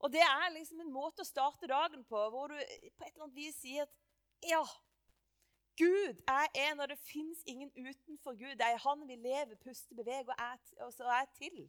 Og 0.03 0.12
det 0.12 0.22
er 0.22 0.51
liksom 0.53 0.81
en 0.84 0.91
måte 0.93 1.24
å 1.24 1.27
starte 1.27 1.69
dagen 1.72 2.03
på 2.05 2.19
hvor 2.29 2.51
du 2.51 2.57
på 2.57 3.05
et 3.05 3.13
eller 3.13 3.25
annet 3.25 3.38
vis 3.38 3.55
sier 3.62 3.88
at 3.88 3.93
ja, 4.45 4.62
Gud 5.79 6.22
er 6.31 6.51
en, 6.67 6.79
og 6.79 6.89
det 6.91 7.00
fins 7.03 7.41
ingen 7.50 7.72
utenfor 7.75 8.36
Gud. 8.39 8.53
Det 8.60 8.67
er 8.67 8.84
Han 8.84 9.07
vi 9.07 9.15
lever, 9.15 9.55
puster, 9.63 9.95
beveger 9.95 10.29
og 10.31 10.36
er, 10.39 10.62
og 10.86 11.15
er 11.15 11.25
til. 11.36 11.65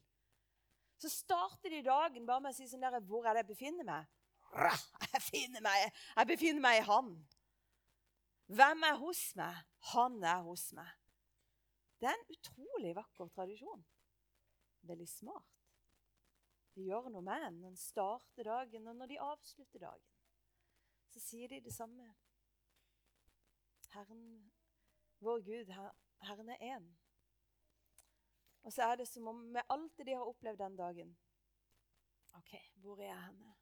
Så 1.03 1.11
starter 1.13 1.73
de 1.73 1.83
dagen 1.87 2.27
bare 2.27 2.43
med 2.45 2.55
å 2.55 2.57
si 2.57 2.69
sånn 2.69 2.85
der, 2.85 3.01
'Hvor 3.01 3.27
er 3.27 3.35
det 3.35 3.45
jeg 3.45 3.55
befinner 3.55 3.85
meg?' 3.85 4.07
Jeg 4.57 5.11
befinner 5.13 5.61
meg, 5.61 5.93
jeg 6.17 6.27
befinner 6.27 6.61
meg 6.61 6.79
i 6.79 6.87
Han. 6.87 7.11
Hvem 8.47 8.83
er 8.83 8.97
hos 8.97 9.35
meg? 9.37 9.57
Han 9.93 10.23
er 10.25 10.43
hos 10.47 10.73
meg. 10.73 10.89
Det 12.01 12.09
er 12.09 12.15
en 12.15 12.31
utrolig 12.37 12.95
vakker 12.95 13.29
tradisjon. 13.35 13.85
Veldig 14.87 15.09
smart. 15.09 15.57
De 16.77 16.85
gjør 16.85 17.09
noe 17.11 17.25
med 17.25 17.47
en 17.47 17.59
når 17.63 17.75
de 17.75 17.81
starter 17.81 18.47
dagen, 18.47 18.89
og 18.91 18.97
når 18.97 19.11
de 19.13 19.21
avslutter 19.25 19.83
dagen. 19.83 20.15
Så 21.11 21.23
sier 21.25 21.49
de 21.49 21.63
det 21.65 21.73
samme. 21.75 22.11
Herren, 23.95 24.25
vår 25.25 25.41
Gud, 25.47 25.73
Herren 26.29 26.51
er 26.53 26.65
én. 26.77 26.91
Og 28.67 28.73
så 28.73 28.83
er 28.83 28.99
det 29.01 29.07
som 29.09 29.29
om 29.31 29.41
med 29.55 29.63
alt 29.73 29.97
det 29.97 30.09
de 30.09 30.19
har 30.19 30.29
opplevd 30.29 30.59
den 30.59 30.77
dagen 30.77 31.17
OK, 32.37 32.53
hvor 32.83 33.01
er 33.01 33.07
jeg 33.07 33.25
henne? 33.25 33.55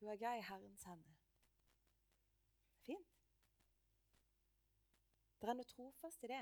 Jo, 0.00 0.12
jeg 0.12 0.30
er 0.30 0.38
i 0.38 0.46
Herrens 0.48 0.84
hende. 0.88 1.16
Fint. 2.86 3.18
Det 5.40 5.48
er 5.48 5.58
noe 5.58 5.68
trofast 5.68 6.24
i 6.24 6.30
det. 6.30 6.40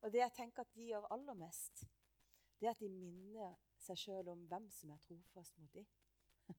Og 0.00 0.12
det 0.12 0.24
jeg 0.24 0.34
tenker 0.34 0.66
at 0.66 0.74
de 0.74 0.88
gjør 0.88 1.06
aller 1.14 1.38
mest, 1.38 1.84
det 2.60 2.66
er 2.66 2.74
at 2.74 2.82
de 2.82 2.90
minner 2.90 3.54
seg 3.78 4.00
sjøl 4.02 4.32
om 4.32 4.42
hvem 4.50 4.66
som 4.74 4.90
er 4.90 5.00
trofast 5.06 5.58
mot 5.58 5.72
dem. 5.74 5.86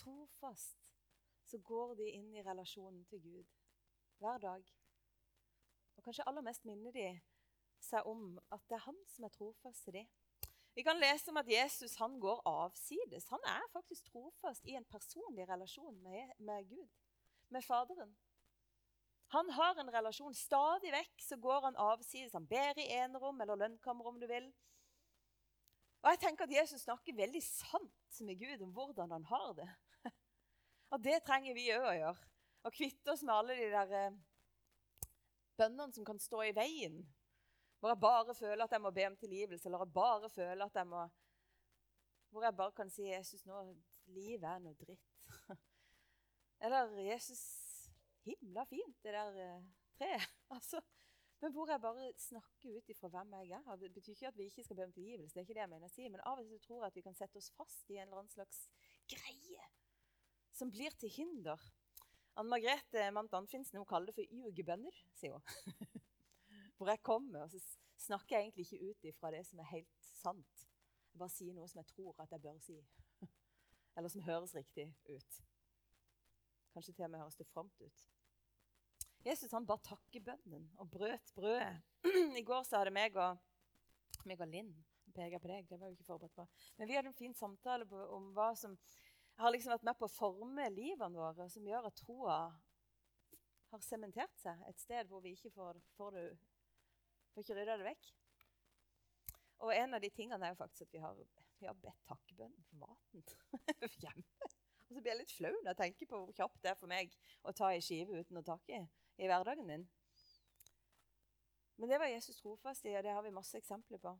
trofast 0.00 0.80
så 1.44 1.60
går 1.60 1.94
de 2.00 2.08
inn 2.16 2.32
i 2.34 2.42
relasjonen 2.42 3.04
til 3.10 3.20
Gud 3.22 3.52
hver 4.22 4.40
dag. 4.42 4.74
Og 5.96 6.04
kanskje 6.06 6.26
aller 6.28 6.44
mest 6.46 6.64
minner 6.64 6.94
de 6.94 7.08
seg 7.84 8.06
om 8.08 8.38
at 8.54 8.64
det 8.68 8.78
er 8.78 8.86
han 8.86 9.00
som 9.12 9.26
er 9.26 9.34
trofast 9.34 9.84
til 9.84 9.98
dem. 10.00 10.12
Vi 10.74 10.82
kan 10.82 10.98
lese 10.98 11.30
om 11.30 11.36
at 11.38 11.50
Jesus 11.50 11.94
han 12.00 12.16
går 12.20 12.40
avsides. 12.50 13.28
Han 13.30 13.44
er 13.46 13.68
faktisk 13.72 14.08
trofast 14.10 14.64
i 14.66 14.74
en 14.74 14.84
personlig 14.84 15.48
relasjon 15.48 16.00
med, 16.02 16.32
med 16.38 16.68
Gud, 16.68 16.88
med 17.48 17.62
Faderen. 17.62 18.16
Han 19.32 19.50
har 19.50 19.80
en 19.80 19.90
relasjon. 19.90 20.34
Stadig 20.36 20.92
vekk 20.94 21.24
så 21.24 21.38
går 21.40 21.70
han 21.70 21.80
avsides. 21.80 22.34
Han 22.36 22.46
ber 22.46 22.78
i 22.78 22.90
enerom 22.98 23.40
eller 23.40 23.58
lønnkammer, 23.64 24.06
om 24.06 24.20
du 24.20 24.28
vil. 24.30 24.50
Og 26.04 26.10
jeg 26.12 26.20
tenker 26.20 26.44
at 26.44 26.52
Jesus 26.52 26.84
snakker 26.84 27.16
veldig 27.16 27.42
sant 27.42 28.20
med 28.20 28.38
Gud 28.38 28.62
om 28.62 28.74
hvordan 28.76 29.10
han 29.16 29.24
har 29.24 29.50
det. 29.56 29.68
Og 30.92 31.02
det 31.02 31.22
trenger 31.24 31.56
vi 31.56 31.70
òg 31.74 31.88
å 31.88 31.98
gjøre. 31.98 32.30
Å 32.64 32.72
kvitte 32.72 33.12
oss 33.12 33.24
med 33.24 33.34
alle 33.34 33.56
de 33.58 33.68
der 33.72 33.94
eh, 33.98 34.18
bønnene 35.58 35.96
som 35.96 36.04
kan 36.06 36.20
stå 36.20 36.44
i 36.44 36.54
veien 36.56 37.02
hvor 37.84 37.92
jeg 37.92 38.00
bare 38.00 38.34
føler 38.34 38.64
at 38.64 38.72
jeg 38.72 38.80
må 38.80 38.90
be 38.96 39.02
om 39.06 39.16
tilgivelse, 39.20 39.68
eller 39.68 39.82
jeg 39.82 39.92
bare 39.92 40.28
føler 40.32 40.64
at 40.64 40.76
jeg 40.80 40.86
må 40.88 41.02
Hvor 42.32 42.42
jeg 42.42 42.56
bare 42.56 42.72
kan 42.72 42.90
si 42.90 43.02
'Jesus, 43.02 43.44
nå 43.46 43.76
livet 44.06 44.48
er 44.48 44.58
noe 44.58 44.74
dritt'. 44.74 45.10
Eller 46.64 46.88
'Jesus, 46.98 47.42
himla 48.24 48.64
fint, 48.68 48.96
det 49.02 49.14
der 49.16 49.40
uh, 49.56 49.64
treet'. 50.00 50.30
Altså, 50.56 50.80
men 51.44 51.52
hvor 51.52 51.68
jeg 51.68 51.80
bare 51.80 52.12
snakker 52.16 52.76
ut 52.76 52.88
ifra 52.88 53.08
hvem 53.12 53.32
jeg 53.42 53.50
er. 53.58 53.76
Det 53.76 53.90
betyr 53.92 54.12
ikke 54.12 54.28
at 54.28 54.36
vi 54.38 54.44
ikke 54.48 54.64
skal 54.64 54.76
be 54.76 54.84
om 54.84 54.92
tilgivelse. 54.92 55.34
det 55.34 55.40
er 55.40 55.44
ikke 55.44 55.56
det 55.58 55.64
jeg 55.64 55.72
mener 55.72 55.90
å 55.90 55.92
si, 55.92 56.08
Men 56.08 56.22
av 56.24 56.38
og 56.40 56.46
til 56.48 56.60
tror 56.60 56.78
jeg 56.78 56.86
at 56.86 56.96
vi 56.96 57.02
kan 57.04 57.16
sette 57.18 57.36
oss 57.36 57.50
fast 57.56 57.90
i 57.90 57.98
en 57.98 58.06
eller 58.06 58.22
annen 58.22 58.32
slags 58.32 58.68
greie 59.10 59.66
som 60.54 60.70
blir 60.70 60.94
til 60.96 61.10
hinder. 61.10 61.60
Anne 62.38 62.48
Margrethe 62.48 63.10
Mant 63.12 63.34
Anfinsen 63.34 63.78
hun 63.78 63.86
kaller 63.86 64.06
det 64.06 64.14
for 64.14 64.36
ljugebønner, 64.38 65.02
sier 65.18 65.36
hun. 65.36 66.00
hvor 66.76 66.88
jeg 66.88 67.02
kommer. 67.02 67.44
Og 67.44 67.50
så 67.50 67.60
snakker 68.06 68.36
jeg 68.36 68.48
egentlig 68.48 68.66
ikke 68.66 68.90
ut 68.90 69.10
ifra 69.10 69.30
det 69.34 69.44
som 69.46 69.60
er 69.60 69.72
helt 69.74 70.08
sant. 70.22 70.66
Jeg 71.12 71.20
bare 71.20 71.34
sier 71.36 71.54
noe 71.54 71.68
som 71.68 71.82
jeg 71.82 71.92
tror 71.92 72.24
at 72.24 72.32
jeg 72.32 72.42
bør 72.42 72.58
si. 72.62 72.80
Eller 73.96 74.10
som 74.10 74.24
høres 74.26 74.54
riktig 74.56 74.88
ut. 75.08 75.40
Kanskje 76.72 76.94
til 76.94 77.06
og 77.06 77.10
med 77.10 77.22
høres 77.22 77.38
det 77.38 77.46
fromt 77.52 77.84
ut. 77.84 78.08
Jesus 79.24 79.52
han 79.56 79.66
bare 79.66 79.84
takker 79.86 80.24
bønnen 80.24 80.66
og 80.80 80.90
brøt 80.92 81.32
brødet. 81.36 81.80
I 82.40 82.44
går 82.44 82.66
så 82.68 82.82
hadde 82.82 82.92
meg 82.92 83.16
og, 83.16 83.40
meg 84.28 84.42
og 84.44 84.50
Linn 84.52 84.74
peker 85.14 85.38
på 85.38 85.48
deg, 85.48 85.68
det 85.70 85.78
var 85.78 85.88
jo 85.88 85.96
ikke 85.96 86.08
forberedt 86.08 86.34
på. 86.36 86.44
Men 86.76 86.90
vi 86.90 86.96
hadde 86.98 87.12
en 87.12 87.16
fin 87.16 87.34
samtale 87.38 87.86
på, 87.86 88.00
om 88.16 88.32
hva 88.34 88.50
som 88.58 88.74
har 89.38 89.52
liksom 89.54 89.72
vært 89.74 89.86
med 89.86 89.98
på 89.98 90.08
å 90.08 90.12
forme 90.12 90.66
livene 90.74 91.18
våre, 91.18 91.46
som 91.50 91.66
gjør 91.66 91.88
at 91.88 92.00
troa 92.02 92.38
har 93.74 93.82
sementert 93.82 94.34
seg 94.38 94.60
et 94.68 94.82
sted 94.82 95.08
hvor 95.10 95.22
vi 95.24 95.34
ikke 95.34 95.54
får, 95.54 95.80
får 95.98 96.18
det 96.18 96.26
Får 97.34 97.42
ikke 97.42 97.54
rydda 97.58 97.74
det 97.80 97.86
vekk. 97.88 98.08
Og 99.66 99.72
en 99.74 99.96
av 99.96 100.02
de 100.04 100.10
tingene 100.14 100.46
er 100.46 100.52
jo 100.52 100.58
faktisk 100.60 100.84
at 100.84 100.92
vi 100.94 101.00
har, 101.02 101.16
vi 101.58 101.66
har 101.66 101.74
bedt 101.82 102.04
takkebønnen 102.06 102.66
for 102.68 102.78
maten 102.84 103.24
hjemme. 104.04 104.50
Og 104.84 104.92
så 104.92 105.00
blir 105.00 105.10
jeg 105.10 105.18
litt 105.18 105.34
flau 105.34 105.50
når 105.56 105.72
jeg 105.72 105.80
tenker 105.80 106.10
på 106.12 106.20
hvor 106.20 106.36
kjapt 106.36 106.60
det 106.62 106.70
er 106.70 106.78
for 106.78 106.92
meg 106.92 107.16
å 107.42 107.54
ta 107.58 107.72
ei 107.74 107.80
skive 107.82 108.20
uten 108.20 108.38
å 108.38 108.44
takke 108.46 108.76
i 108.78 108.84
hverdagen 109.16 109.66
min. 109.66 109.86
Men 111.76 111.90
det 111.90 111.98
var 111.98 112.06
Jesus 112.06 112.36
trofast 112.40 112.84
i, 112.86 112.94
og 112.94 113.02
det 113.02 113.12
har 113.12 113.22
vi 113.22 113.34
masse 113.34 113.58
eksempler 113.58 113.98
på. 113.98 114.14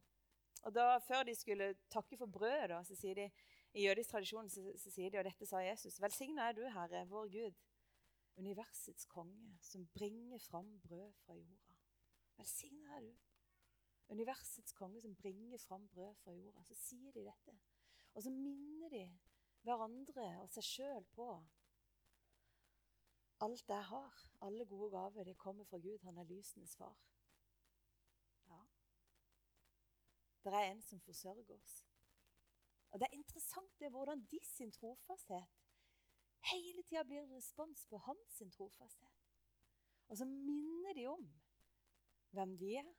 Og 0.64 0.74
da, 0.74 0.98
Før 0.98 1.22
de 1.22 1.34
skulle 1.34 1.74
takke 1.90 2.16
for 2.16 2.26
brødet, 2.26 2.70
da, 2.70 2.80
så 2.84 2.96
sier 2.96 3.14
de, 3.14 3.28
i 3.74 3.84
jødisk 3.86 4.10
tradisjon 4.10 4.48
så, 4.50 4.64
så 4.78 4.90
sier 4.90 5.10
de, 5.10 5.18
og 5.18 5.26
dette 5.26 5.46
sa 5.46 5.60
Jesus, 5.62 6.00
velsigna 6.02 6.48
er 6.48 6.56
du, 6.56 6.62
Herre, 6.70 7.04
vår 7.10 7.28
Gud, 7.32 7.60
universets 8.38 9.06
konge, 9.10 9.58
som 9.62 9.86
bringer 9.94 10.38
fram 10.38 10.70
brød 10.80 11.12
fra 11.24 11.34
jorda. 11.34 11.78
Velsigna 12.38 12.96
er 12.96 13.06
du. 13.06 13.12
Universets 14.14 14.72
konge 14.72 15.00
som 15.00 15.14
bringer 15.16 15.58
fram 15.58 15.88
brød 15.88 16.14
fra 16.22 16.32
jorda. 16.32 16.64
Så 16.68 16.74
sier 16.74 17.12
de 17.12 17.24
dette. 17.26 17.56
Og 18.14 18.22
så 18.22 18.30
minner 18.30 18.90
de 18.90 19.04
hverandre 19.64 20.26
og 20.42 20.50
seg 20.52 20.66
sjøl 20.66 21.06
på 21.14 21.28
alt 23.40 23.68
jeg 23.68 23.84
har, 23.84 24.30
alle 24.40 24.66
gode 24.66 24.90
gaver, 24.90 25.24
det 25.24 25.36
kommer 25.36 25.64
fra 25.64 25.78
Gud. 25.78 25.98
Han 25.98 26.18
er 26.18 26.24
lysenes 26.24 26.76
far. 26.76 26.96
Ja. 28.46 28.60
Det 30.44 30.54
er 30.54 30.70
en 30.70 30.82
som 30.82 31.00
forsørger 31.00 31.54
oss. 31.54 31.86
Og 32.90 33.00
Det 33.00 33.06
er 33.06 33.16
interessant 33.16 33.80
det 33.80 33.90
hvordan 33.90 34.26
de 34.30 34.38
sin 34.42 34.72
trofasthet 34.72 35.44
hele 36.52 36.82
tida 36.82 37.02
blir 37.02 37.22
en 37.22 37.36
respons 37.36 37.86
på 37.86 37.98
hans 37.98 38.36
sin 38.38 38.50
trofasthet. 38.50 39.22
Og 40.08 40.16
så 40.16 40.24
minner 40.24 40.92
de 40.92 41.06
om 41.06 41.24
hvem 42.30 42.58
de 42.58 42.76
er, 42.76 42.92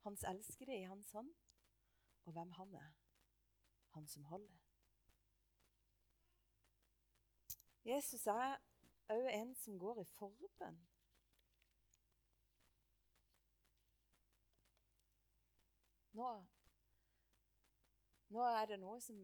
hans 0.00 0.24
elskede 0.24 0.78
i 0.78 0.88
hans 0.88 1.10
hånd, 1.10 1.34
og 2.24 2.32
hvem 2.32 2.50
han 2.50 2.74
er, 2.74 2.92
han 3.88 4.06
som 4.06 4.24
holder. 4.24 4.58
Jesus 7.84 8.26
er 8.26 8.56
òg 9.10 9.26
en 9.34 9.54
som 9.58 9.78
går 9.78 10.00
i 10.00 10.06
forbønn. 10.14 10.78
Nå, 16.18 16.30
nå 18.34 18.46
er 18.46 18.66
det 18.70 18.78
noe 18.82 19.00
som 19.02 19.18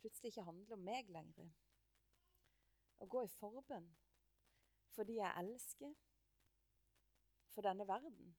plutselig 0.00 0.32
ikke 0.32 0.44
handler 0.48 0.76
om 0.76 0.84
meg 0.84 1.10
lenger. 1.12 1.50
Å 3.00 3.08
gå 3.08 3.24
i 3.24 3.32
forbønn 3.38 3.88
fordi 4.96 5.20
jeg 5.20 5.44
elsker 5.44 5.92
for 7.54 7.64
denne 7.64 7.86
verden. 7.88 8.34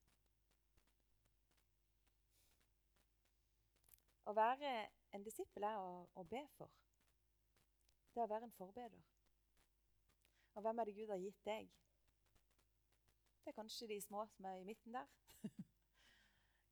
Å 4.28 4.36
være 4.38 4.74
en 5.16 5.24
disippel 5.26 5.66
er 5.68 5.80
å, 5.80 6.06
å 6.14 6.28
be 6.36 6.44
for. 6.58 6.70
Det 8.12 8.20
er 8.22 8.28
å 8.28 8.34
være 8.34 8.50
en 8.50 8.60
forbeder. 8.60 9.11
Og 10.54 10.62
hvem 10.62 10.80
er 10.80 10.84
det 10.84 10.96
Gud 10.96 11.08
har 11.08 11.22
gitt 11.22 11.46
deg? 11.46 11.70
Det 13.42 13.50
er 13.50 13.58
kanskje 13.58 13.88
de 13.88 14.02
små 14.02 14.26
som 14.28 14.46
er 14.46 14.60
i 14.60 14.64
midten 14.64 14.94
der. 14.94 15.08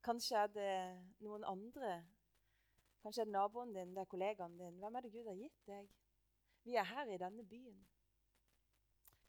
kanskje 0.07 0.37
er 0.37 0.47
det 0.47 0.73
noen 1.19 1.43
andre. 1.43 1.93
Kanskje 3.01 3.21
er 3.21 3.29
det 3.29 3.33
naboen 3.33 3.73
din, 3.73 3.95
det 3.95 4.01
er 4.01 4.11
kollegaen 4.11 4.57
din. 4.59 4.77
Hvem 4.79 4.95
er 4.95 5.01
det 5.01 5.11
Gud 5.11 5.27
har 5.27 5.39
gitt 5.39 5.65
deg? 5.65 5.89
Vi 6.63 6.75
er 6.75 6.83
her 6.83 7.13
i 7.13 7.17
denne 7.17 7.45
byen. 7.47 7.87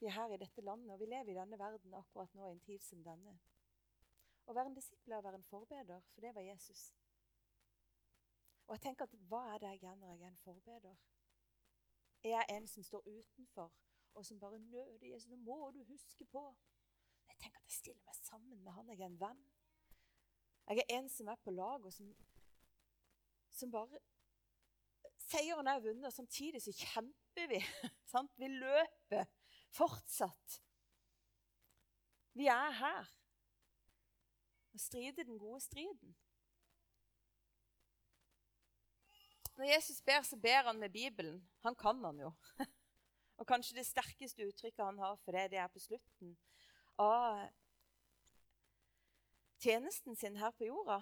Vi 0.00 0.06
er 0.06 0.16
her 0.16 0.34
i 0.34 0.40
dette 0.40 0.60
landet, 0.60 0.90
og 0.92 1.00
vi 1.00 1.06
lever 1.06 1.30
i 1.30 1.38
denne 1.38 1.58
verden 1.58 1.94
akkurat 1.94 2.34
nå 2.34 2.48
i 2.48 2.52
en 2.52 2.60
tid 2.60 2.82
som 2.82 3.04
denne. 3.04 3.36
Å 4.46 4.54
være 4.56 4.72
en 4.72 4.74
disippel 4.74 5.12
er 5.12 5.20
å 5.20 5.26
være 5.28 5.38
en 5.38 5.50
forbeder, 5.50 6.00
for 6.14 6.24
det 6.24 6.34
var 6.34 6.42
Jesus. 6.42 6.86
Og 8.66 8.74
jeg 8.74 8.82
tenker 8.86 9.06
at 9.06 9.14
Hva 9.28 9.42
er 9.54 9.62
det 9.62 9.70
jeg 9.74 9.84
er 9.90 9.96
når 10.00 10.12
jeg 10.12 10.22
er 10.22 10.32
en 10.32 10.42
forbeder? 10.44 10.96
Er 12.24 12.34
jeg 12.34 12.56
en 12.56 12.66
som 12.68 12.82
står 12.84 13.06
utenfor 13.06 13.70
og 14.14 14.26
som 14.26 14.40
bare 14.40 14.58
nøder 14.58 15.06
Jesus. 15.12 15.30
Nå 15.30 15.56
må 15.56 15.70
du 15.70 15.84
huske 15.84 16.24
på. 16.24 16.42
Jeg 17.28 17.36
tenker 17.38 17.58
at 17.60 17.68
jeg 17.70 17.78
stiller 17.78 18.04
meg 18.06 18.16
sammen 18.18 18.62
med 18.64 18.72
han. 18.72 18.88
Jeg 18.88 19.00
er 19.00 19.10
en 19.10 19.20
venn. 19.20 19.42
Jeg 20.70 20.82
er 20.82 20.96
en 20.98 21.08
som 21.10 21.28
er 21.28 21.38
på 21.44 21.50
lag, 21.50 21.84
og 21.84 21.92
som, 21.92 22.14
som 23.50 23.70
bare 23.74 24.02
Seieren 25.30 25.68
er 25.70 25.78
vunnet, 25.78 26.06
og 26.08 26.12
samtidig 26.12 26.58
så 26.62 26.72
kjemper 26.74 27.46
vi. 27.52 27.60
Sant? 28.12 28.32
Vi 28.38 28.48
løper 28.50 29.28
fortsatt. 29.70 30.56
Vi 32.34 32.48
er 32.50 32.74
her 32.80 33.12
og 34.72 34.80
strider 34.80 35.24
den 35.24 35.38
gode 35.38 35.60
striden. 35.60 36.16
Når 39.56 39.64
Jesus 39.74 40.02
ber, 40.02 40.22
så 40.22 40.36
ber 40.36 40.62
han 40.66 40.78
med 40.78 40.90
Bibelen. 40.90 41.50
Han 41.62 41.74
kan 41.74 42.04
han 42.04 42.20
jo. 42.20 42.32
Og 43.40 43.48
kanskje 43.48 43.78
det 43.78 43.86
sterkeste 43.88 44.44
uttrykket 44.44 44.84
han 44.84 44.98
har 45.00 45.16
for 45.24 45.32
det, 45.32 45.50
det 45.54 45.60
er 45.62 45.70
på 45.72 45.80
slutten 45.80 46.34
av 47.00 47.46
tjenesten 49.60 50.16
sin 50.16 50.36
her 50.36 50.52
på 50.56 50.68
jorda, 50.68 51.00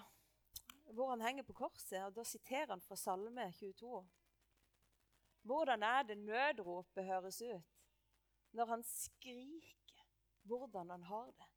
hvor 0.95 1.11
han 1.11 1.23
henger 1.23 1.43
på 1.43 1.57
korset. 1.57 1.99
og 2.05 2.15
Da 2.15 2.23
siterer 2.23 2.71
han 2.71 2.81
fra 2.81 2.95
Salme 2.95 3.49
22. 3.59 3.99
Hvordan 5.49 5.83
er 5.83 6.03
det 6.03 6.17
nødropet 6.17 7.05
høres 7.05 7.41
ut 7.41 7.75
når 8.51 8.65
han 8.65 8.83
skriker 8.83 10.05
hvordan 10.47 10.89
han 10.89 11.03
har 11.03 11.31
det? 11.31 11.49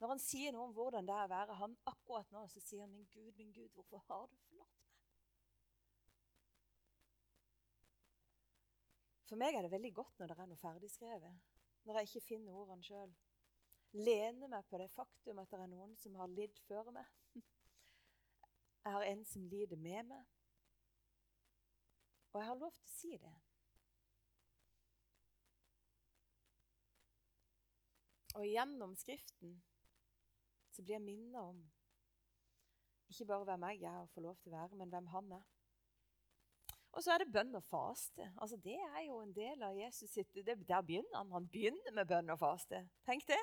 Når 0.00 0.08
han 0.12 0.20
sier 0.20 0.52
noe 0.52 0.68
om 0.68 0.76
hvordan 0.76 1.08
det 1.08 1.14
er 1.16 1.26
å 1.26 1.32
være 1.32 1.56
han 1.58 1.76
akkurat 1.88 2.30
nå, 2.34 2.44
så 2.52 2.60
sier 2.60 2.84
han, 2.84 2.92
'Min 2.92 3.08
Gud, 3.12 3.32
min 3.36 3.52
Gud, 3.52 3.70
hvorfor 3.72 4.04
har 4.08 4.26
du 4.26 4.36
For 9.34 9.38
meg 9.42 9.56
er 9.58 9.64
det 9.66 9.70
veldig 9.72 9.90
godt 9.94 10.20
når 10.20 10.30
det 10.30 10.34
er 10.38 10.46
noe 10.46 10.60
ferdigskrevet, 10.60 11.38
når 11.88 11.96
jeg 11.98 12.06
ikke 12.06 12.20
finner 12.22 12.54
ordene 12.54 12.84
sjøl. 12.86 13.14
Lene 13.98 14.46
meg 14.52 14.68
på 14.70 14.78
det 14.78 14.86
faktum 14.92 15.40
at 15.42 15.50
det 15.50 15.58
er 15.58 15.72
noen 15.72 15.96
som 15.98 16.14
har 16.20 16.30
lidd 16.30 16.60
før 16.68 16.92
meg. 16.94 17.08
Jeg 17.34 18.92
har 18.94 19.06
en 19.08 19.24
som 19.26 19.48
lider 19.50 19.80
med 19.82 20.06
meg. 20.12 20.28
Og 22.30 22.38
jeg 22.38 22.48
har 22.52 22.60
lov 22.60 22.78
til 22.78 22.86
å 22.86 22.92
si 22.92 23.10
det. 23.24 23.34
Og 28.38 28.46
gjennom 28.52 28.94
Skriften 29.02 29.58
så 30.70 30.86
blir 30.86 31.00
jeg 31.00 31.06
minnet 31.08 31.42
om 31.42 31.58
ikke 33.10 33.26
bare 33.34 33.50
hvem 33.50 33.68
jeg 33.72 33.82
er 33.96 33.98
og 34.06 34.14
får 34.14 34.28
lov 34.30 34.38
til 34.38 34.54
å 34.54 34.60
være, 34.60 34.78
men 34.78 34.94
hvem 34.94 35.10
han 35.16 35.36
er. 35.40 35.53
Og 36.94 37.02
så 37.02 37.14
er 37.14 37.24
det 37.24 37.32
bønn 37.34 37.54
og 37.58 37.64
faste. 37.66 38.28
Altså, 38.38 38.56
det 38.62 38.76
er 38.78 39.00
jo 39.08 39.18
en 39.18 39.32
del 39.34 39.62
av 39.66 39.74
Jesus 39.74 40.10
sitt 40.14 40.34
det, 40.34 40.56
Der 40.68 40.82
begynner 40.82 41.16
han. 41.18 41.32
Han 41.32 41.48
begynner 41.50 41.92
med 41.92 42.06
bønn 42.06 42.30
og 42.30 42.38
faste. 42.38 42.84
Tenk 43.06 43.26
det. 43.28 43.40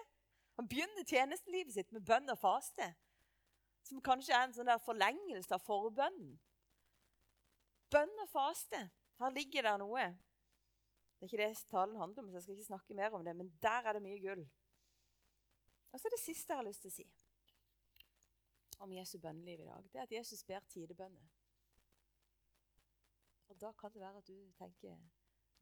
Han 0.59 0.67
begynner 0.71 1.07
tjenestelivet 1.07 1.73
sitt 1.73 1.91
med 1.91 2.05
bønn 2.07 2.31
og 2.31 2.39
faste. 2.39 2.93
Som 3.83 4.01
kanskje 4.01 4.35
er 4.37 4.47
en 4.47 4.55
sånn 4.55 4.71
der 4.71 4.79
forlengelse 4.83 5.55
av 5.57 5.63
forbønnen. 5.67 6.37
Bønn 7.91 8.23
og 8.23 8.29
faste. 8.31 8.85
Her 9.19 9.35
ligger 9.35 9.67
det 9.67 9.77
noe. 9.81 10.05
Det 11.19 11.27
er 11.27 11.29
ikke 11.29 11.41
det 11.43 11.65
talen 11.69 11.99
handler 11.99 12.23
om, 12.23 12.29
så 12.29 12.39
jeg 12.39 12.43
skal 12.45 12.55
ikke 12.55 12.69
snakke 12.71 12.95
mer 12.97 13.13
om 13.13 13.25
det, 13.25 13.35
men 13.37 13.51
der 13.61 13.85
er 13.85 13.93
det 13.93 14.01
mye 14.01 14.21
gull. 14.23 14.45
Og 15.91 15.99
så 15.99 16.07
er 16.07 16.15
det 16.15 16.23
siste 16.23 16.53
jeg 16.53 16.57
har 16.57 16.65
lyst 16.65 16.81
til 16.81 16.89
å 16.89 16.95
si 16.95 17.09
om 18.81 18.93
Jesu 18.95 19.19
bønneliv 19.21 19.61
i 19.61 19.67
dag. 19.67 19.83
Det 19.91 19.99
er 19.99 20.07
at 20.07 20.15
Jesus 20.15 20.41
ber 20.47 20.63
tidebønner. 20.71 21.40
Og 23.51 23.59
da 23.59 23.71
kan 23.75 23.91
det 23.91 23.99
være 23.99 24.17
at 24.17 24.27
du 24.27 24.37
tenker 24.55 24.95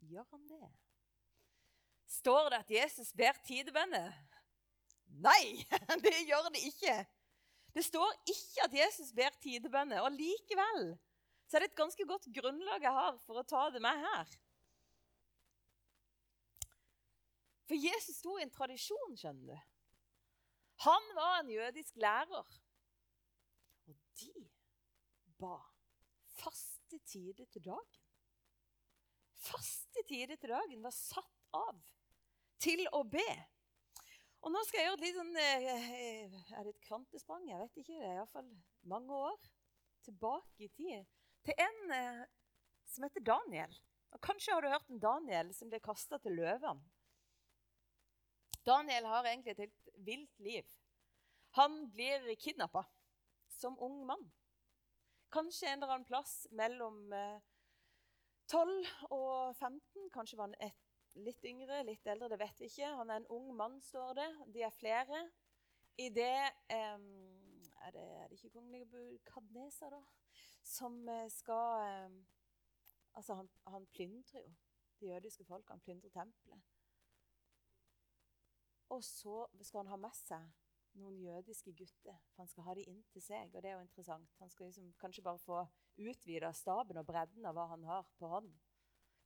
Gjør 0.10 0.23
han 0.32 0.43
det? 0.47 0.67
Står 2.08 2.49
det 2.49 2.60
at 2.63 2.71
Jesus 2.71 3.10
ber 3.17 3.38
tidebønner? 3.45 4.13
Nei, 5.25 5.65
det 6.06 6.13
gjør 6.30 6.47
det 6.54 6.62
ikke. 6.69 6.95
Det 7.73 7.84
står 7.86 8.13
ikke 8.30 8.67
at 8.67 8.75
Jesus 8.78 9.12
ber 9.17 9.36
tidebønner. 9.41 10.06
Og 10.06 10.12
likevel 10.15 10.93
så 11.49 11.58
er 11.58 11.65
det 11.65 11.71
et 11.71 11.82
ganske 11.82 12.06
godt 12.06 12.30
grunnlag 12.34 12.86
jeg 12.86 12.93
har 12.93 13.17
for 13.25 13.41
å 13.41 13.45
ta 13.49 13.65
det 13.73 13.82
med 13.82 14.06
her. 14.06 14.38
For 17.69 17.78
Jesus 17.78 18.21
sto 18.21 18.38
i 18.38 18.45
en 18.45 18.54
tradisjon, 18.54 19.17
skjønner 19.17 19.49
du. 19.49 19.67
Han 20.86 21.12
var 21.17 21.39
en 21.39 21.52
jødisk 21.52 21.97
lærer. 22.02 22.56
Og 23.89 23.97
de 24.21 24.34
ba 25.41 25.58
faste 26.89 27.06
tider 27.06 27.45
til 27.45 27.62
dagen. 27.62 27.97
Faste 29.38 30.02
tider 30.08 30.36
til 30.36 30.49
dagen 30.49 30.82
var 30.84 30.91
satt 30.91 31.43
av 31.54 31.78
til 32.60 32.82
å 32.91 33.04
be. 33.04 33.30
Og 34.41 34.52
nå 34.52 34.62
skal 34.65 34.80
jeg 34.80 34.88
gjøre 34.88 34.97
et 34.97 35.04
litt 35.04 35.17
sånn 35.19 35.38
eh, 35.38 36.56
Er 36.56 36.63
det 36.63 36.73
et 36.73 36.88
kvantesprang? 36.88 37.45
Jeg 37.47 37.60
vet 37.60 37.78
ikke. 37.78 37.93
Det 37.93 38.08
er 38.08 38.17
iallfall 38.17 38.49
mange 38.88 39.13
år 39.13 39.38
tilbake 40.06 40.65
i 40.65 40.69
tid. 40.73 41.06
Til 41.45 41.62
en 41.62 41.93
eh, 41.93 42.23
som 42.88 43.06
heter 43.06 43.25
Daniel. 43.28 43.75
Og 44.15 44.21
Kanskje 44.25 44.56
har 44.56 44.65
du 44.65 44.71
hørt 44.71 44.89
om 44.89 44.99
Daniel 44.99 45.54
som 45.54 45.69
ble 45.69 45.82
kasta 45.84 46.17
til 46.23 46.39
løvene. 46.39 46.82
Daniel 48.65 49.06
har 49.12 49.28
egentlig 49.28 49.54
et 49.54 49.65
helt 49.67 49.93
vilt 50.06 50.41
liv. 50.41 50.73
Han 51.58 51.84
blir 51.93 52.25
kidnappa 52.38 52.84
som 53.49 53.78
ung 53.82 54.02
mann. 54.08 54.25
Kanskje 55.30 55.68
en 55.70 55.84
eller 55.84 55.94
annen 55.94 56.08
plass 56.10 56.48
mellom 56.52 57.13
12 58.50 58.72
eh, 58.80 59.04
og 59.13 59.56
15. 59.56 60.10
Kanskje 60.13 60.39
var 60.39 60.50
han 60.50 60.56
et, 60.65 60.88
litt 61.22 61.44
yngre, 61.46 61.84
litt 61.86 62.08
eldre, 62.10 62.32
det 62.32 62.39
vet 62.42 62.62
vi 62.62 62.70
ikke. 62.70 62.89
Han 62.98 63.12
er 63.13 63.22
en 63.22 63.30
ung 63.36 63.52
mann, 63.58 63.78
står 63.86 64.15
det. 64.18 64.30
De 64.56 64.63
er 64.65 64.74
flere. 64.74 65.22
I 66.00 66.08
det 66.15 66.34
um, 66.96 67.06
er, 67.86 67.92
det, 67.92 68.06
er, 68.06 68.28
det, 68.28 68.39
ikke 68.39 68.56
kongelige 68.56 68.88
Nebukadnesa, 68.88 69.89
da? 69.92 70.02
Som 70.63 71.02
eh, 71.10 71.28
skal 71.34 72.06
um, 72.08 72.20
Altså, 73.18 73.34
han, 73.36 73.50
han 73.68 73.88
plyndrer 73.92 74.44
jo 74.46 74.52
det 75.02 75.10
jødiske 75.10 75.46
folk. 75.46 75.70
Han 75.70 75.82
plyndrer 75.82 76.10
tempelet. 76.13 76.62
Og 78.89 79.04
så 79.04 79.48
skal 79.62 79.80
han 79.80 79.92
ha 79.92 79.98
med 79.98 80.13
seg 80.15 80.46
noen 81.00 81.18
jødiske 81.24 81.74
gutter. 81.76 82.18
For 82.34 82.44
han 82.44 82.52
skal 82.52 82.68
ha 82.68 82.76
dem 82.78 82.90
inn 82.92 83.04
til 83.14 83.24
seg. 83.24 83.54
Og 83.54 83.64
det 83.64 83.72
er 83.72 83.78
jo 83.78 83.86
interessant. 83.86 84.40
Han 84.40 84.52
skal 84.54 84.70
liksom 84.70 84.94
kanskje 85.02 85.26
bare 85.26 85.42
få 85.44 85.64
utvida 86.00 86.52
staben 86.56 87.00
og 87.02 87.08
bredden 87.08 87.48
av 87.50 87.58
hva 87.58 87.68
han 87.74 87.86
har 87.90 88.08
på 88.20 88.32
hånd. 88.32 88.52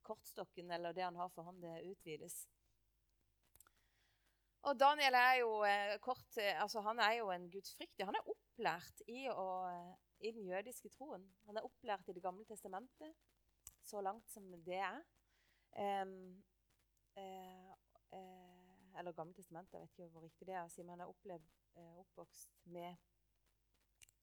Kortstokken 0.04 0.70
eller 0.74 0.92
det 0.96 1.06
han 1.06 1.16
har 1.16 1.30
for 1.32 1.48
hånd, 1.48 1.62
det 1.64 1.80
utvides. 1.88 2.44
Og 4.64 4.78
Daniel 4.80 5.16
er 5.18 5.34
jo 5.42 5.50
eh, 5.68 5.98
kort, 6.00 6.38
eh, 6.40 6.56
altså 6.62 6.80
han 6.86 7.00
er 7.04 7.18
jo 7.18 7.28
en 7.32 7.50
gudsfryktig. 7.52 8.06
Han 8.08 8.16
er 8.16 8.30
opplært 8.32 9.02
i, 9.12 9.26
å, 9.28 9.48
i, 10.20 10.30
den 10.32 10.48
jødiske 10.48 10.88
troen. 10.94 11.26
Han 11.48 11.60
er 11.60 11.66
opplært 11.68 12.08
i 12.08 12.14
Det 12.16 12.24
gamle 12.24 12.46
testamentet, 12.48 13.12
så 13.84 14.00
langt 14.00 14.30
som 14.32 14.48
det 14.64 14.80
er. 14.80 15.02
Um, 15.74 16.14
uh, 17.18 17.72
uh, 18.14 18.98
eller 18.98 19.12
Gamle 19.12 19.34
testamentet, 19.34 19.74
jeg 19.74 19.82
vet 19.82 19.92
ikke 19.92 20.08
hvor 20.14 20.24
riktig 20.24 20.46
det 20.48 20.54
er 20.54 20.64
å 20.64 20.72
si, 20.72 20.82
men 20.82 20.94
han 20.94 21.04
er 21.04 21.12
opplevd, 21.12 21.48
oppvokst 21.80 22.54
med 22.64 22.96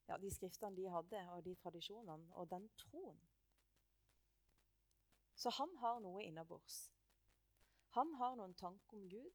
ja, 0.08 0.18
de 0.18 0.32
skriftene 0.32 0.76
de 0.76 0.90
hadde, 0.92 1.22
og 1.36 1.44
de 1.46 1.56
tradisjonene, 1.56 2.32
og 2.36 2.50
den 2.52 2.70
troen. 2.78 3.20
Så 5.36 5.50
han 5.58 5.72
har 5.82 6.00
noe 6.04 6.24
innabords. 6.24 6.92
Han 7.98 8.14
har 8.20 8.36
noen 8.40 8.54
tanker 8.56 8.98
om 8.98 9.08
Gud. 9.10 9.32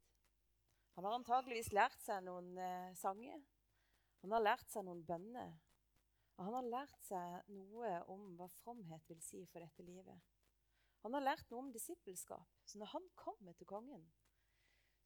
Han 0.96 1.04
har 1.04 1.18
antageligvis 1.18 1.72
lært 1.76 1.98
seg 2.00 2.22
noen 2.24 2.54
eh, 2.56 2.94
sanger. 2.96 3.42
Han 4.22 4.32
har 4.32 4.44
lært 4.44 4.70
seg 4.72 4.86
noen 4.86 5.02
bønner. 5.04 5.56
Og 6.36 6.44
han 6.44 6.56
har 6.58 6.68
lært 6.68 7.02
seg 7.04 7.50
noe 7.52 7.90
om 8.12 8.30
hva 8.36 8.48
fromhet 8.60 9.04
vil 9.10 9.20
si 9.24 9.42
for 9.50 9.64
dette 9.64 9.84
livet. 9.84 10.22
Han 11.04 11.16
har 11.16 11.24
lært 11.24 11.50
noe 11.50 11.64
om 11.64 11.72
disippelskap. 11.72 12.48
Så 12.64 12.80
når 12.80 12.92
han 12.94 13.04
kommer 13.16 13.56
til 13.56 13.68
kongen, 13.68 14.06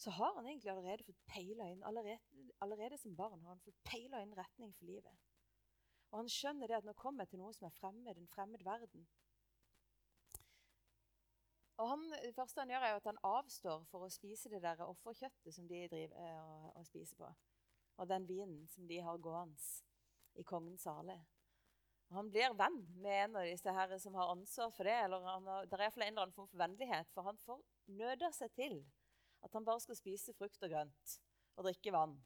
så 0.01 0.11
har 0.17 0.35
han 0.35 0.47
egentlig 0.47 0.71
allerede 0.73 1.05
fått 1.05 1.27
peila 1.29 1.67
inn 1.69 1.83
allerede, 1.85 2.21
allerede, 2.65 2.99
som 2.99 3.17
barn 3.17 3.43
har 3.43 3.53
han 3.53 3.65
fått 3.65 3.83
peila 3.85 4.23
inn 4.25 4.37
retning 4.37 4.73
for 4.79 4.89
livet. 4.89 5.27
Og 6.11 6.23
han 6.23 6.31
skjønner 6.33 6.71
det 6.71 6.79
at 6.79 6.87
nå 6.89 6.95
kommer 6.99 7.27
jeg 7.27 7.35
til 7.35 7.43
noe 7.43 7.53
som 7.55 7.67
er 7.69 7.75
fremmed, 7.77 8.17
en 8.17 8.31
fremmed 8.33 8.65
verden. 8.65 9.05
Og 11.81 11.89
han, 11.89 12.07
det 12.25 12.33
første 12.37 12.61
han 12.61 12.73
gjør, 12.73 12.87
er 12.87 12.97
at 12.97 13.09
han 13.09 13.21
avstår 13.25 13.85
for 13.89 14.05
å 14.05 14.13
spise 14.13 14.51
det 14.53 14.63
der 14.65 14.81
offerkjøttet 14.85 15.55
som 15.55 15.69
de 15.69 15.83
driver 15.89 16.17
eh, 16.25 16.41
og, 16.45 16.65
og 16.81 16.89
spiser 16.89 17.21
på. 17.21 17.29
Og 18.01 18.09
den 18.09 18.27
vinen 18.29 18.67
som 18.73 18.89
de 18.89 18.99
har 19.05 19.21
gående 19.21 19.61
i 20.41 20.45
kongens 20.49 20.85
sale. 20.89 21.19
Og 22.11 22.17
han 22.19 22.31
blir 22.33 22.57
venn 22.59 22.81
med 23.05 23.19
en 23.25 23.37
av 23.41 23.47
disse 23.49 23.73
her 23.77 23.93
som 24.03 24.17
har 24.19 24.33
ansvar 24.33 24.73
for 24.75 24.89
det. 24.89 24.97
eller 25.05 25.29
han 25.29 25.47
har, 25.47 25.69
Det 25.69 25.79
er 25.79 25.87
en 25.87 26.03
eller 26.09 26.25
annen 26.25 26.37
form 26.37 26.49
for 26.49 26.65
vennlighet, 26.65 27.13
for 27.15 27.29
han 27.29 27.39
får 27.45 27.61
nøder 28.01 28.33
seg 28.35 28.53
til 28.57 28.81
at 29.43 29.53
han 29.53 29.65
bare 29.65 29.81
skal 29.81 29.99
spise 29.99 30.35
frukt 30.37 30.63
og 30.63 30.73
grønt 30.73 31.17
og 31.57 31.67
drikke 31.67 31.93
vann. 31.93 32.17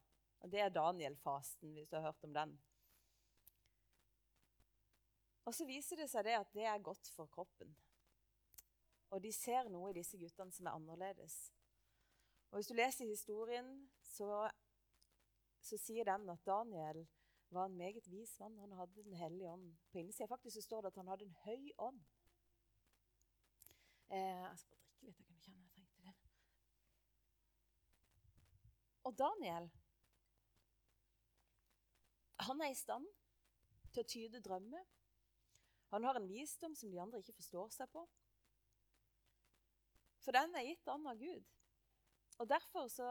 Og 0.44 0.50
Det 0.52 0.60
er 0.60 0.68
Daniel-fasten, 0.68 1.72
hvis 1.72 1.88
du 1.88 1.96
har 1.96 2.10
hørt 2.10 2.24
om 2.24 2.34
den. 2.34 2.58
Og 5.44 5.54
så 5.54 5.66
viser 5.68 5.96
det 6.00 6.08
seg 6.10 6.24
det 6.26 6.36
at 6.38 6.52
det 6.56 6.64
er 6.68 6.84
godt 6.84 7.08
for 7.16 7.28
kroppen. 7.32 7.74
Og 9.10 9.22
de 9.22 9.32
ser 9.32 9.68
noe 9.72 9.90
i 9.90 9.96
disse 9.98 10.18
guttene 10.18 10.52
som 10.52 10.66
er 10.66 10.76
annerledes. 10.76 11.52
Og 12.50 12.58
Hvis 12.58 12.70
du 12.70 12.74
leser 12.74 13.08
historien, 13.08 13.68
så, 14.02 14.48
så 15.60 15.78
sier 15.78 16.04
den 16.08 16.28
at 16.30 16.44
Daniel 16.46 17.06
var 17.50 17.66
en 17.66 17.76
meget 17.76 18.10
vis 18.10 18.38
mann. 18.40 18.58
Han 18.58 18.72
hadde 18.72 19.04
Den 19.04 19.14
hellige 19.14 19.50
ånd 19.50 19.76
på 19.92 19.98
innsida. 19.98 20.26
Faktisk 20.26 20.62
står 20.62 20.80
det 20.80 20.86
at 20.92 20.96
han 20.96 21.08
hadde 21.08 21.24
en 21.24 21.36
høy 21.44 21.70
ånd. 21.78 22.00
Eh, 24.10 24.18
jeg 24.18 24.58
skal 24.58 24.70
bare 24.70 24.84
drikke 24.84 25.06
litt. 25.06 25.18
Jeg 25.18 25.26
kan 25.26 25.40
kjenne 25.44 25.62
jeg 25.62 25.70
trengte 25.74 26.02
det. 26.02 26.14
Og 29.04 29.16
Daniel 29.18 29.68
han 32.44 32.60
er 32.60 32.72
i 32.72 32.76
stand 32.76 33.06
til 33.94 34.02
å 34.02 34.08
tyde 34.10 34.42
drømmer. 34.42 34.84
Han 35.94 36.04
har 36.04 36.18
en 36.18 36.28
visdom 36.28 36.74
som 36.76 36.90
de 36.90 37.00
andre 37.00 37.20
ikke 37.22 37.36
forstår 37.36 37.70
seg 37.72 37.90
på. 37.92 38.02
For 40.24 40.34
den 40.34 40.56
er 40.56 40.66
gitt 40.66 40.88
an 40.90 41.06
av 41.06 41.20
Gud. 41.20 41.44
Og 42.40 42.48
derfor 42.50 42.88
så 42.92 43.10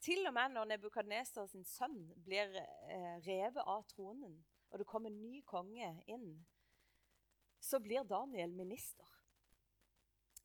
Til 0.00 0.24
og 0.24 0.32
med 0.32 0.54
når 0.54 0.64
Nebukadneser 0.64 1.44
sin 1.50 1.64
sønn 1.68 1.98
blir 2.24 2.54
eh, 2.56 3.18
revet 3.26 3.58
av 3.68 3.82
tronen, 3.90 4.38
og 4.72 4.80
det 4.80 4.86
kommer 4.88 5.12
en 5.12 5.18
ny 5.20 5.42
konge 5.44 5.90
inn, 6.08 6.30
så 7.60 7.82
blir 7.84 8.08
Daniel 8.08 8.54
minister 8.56 9.04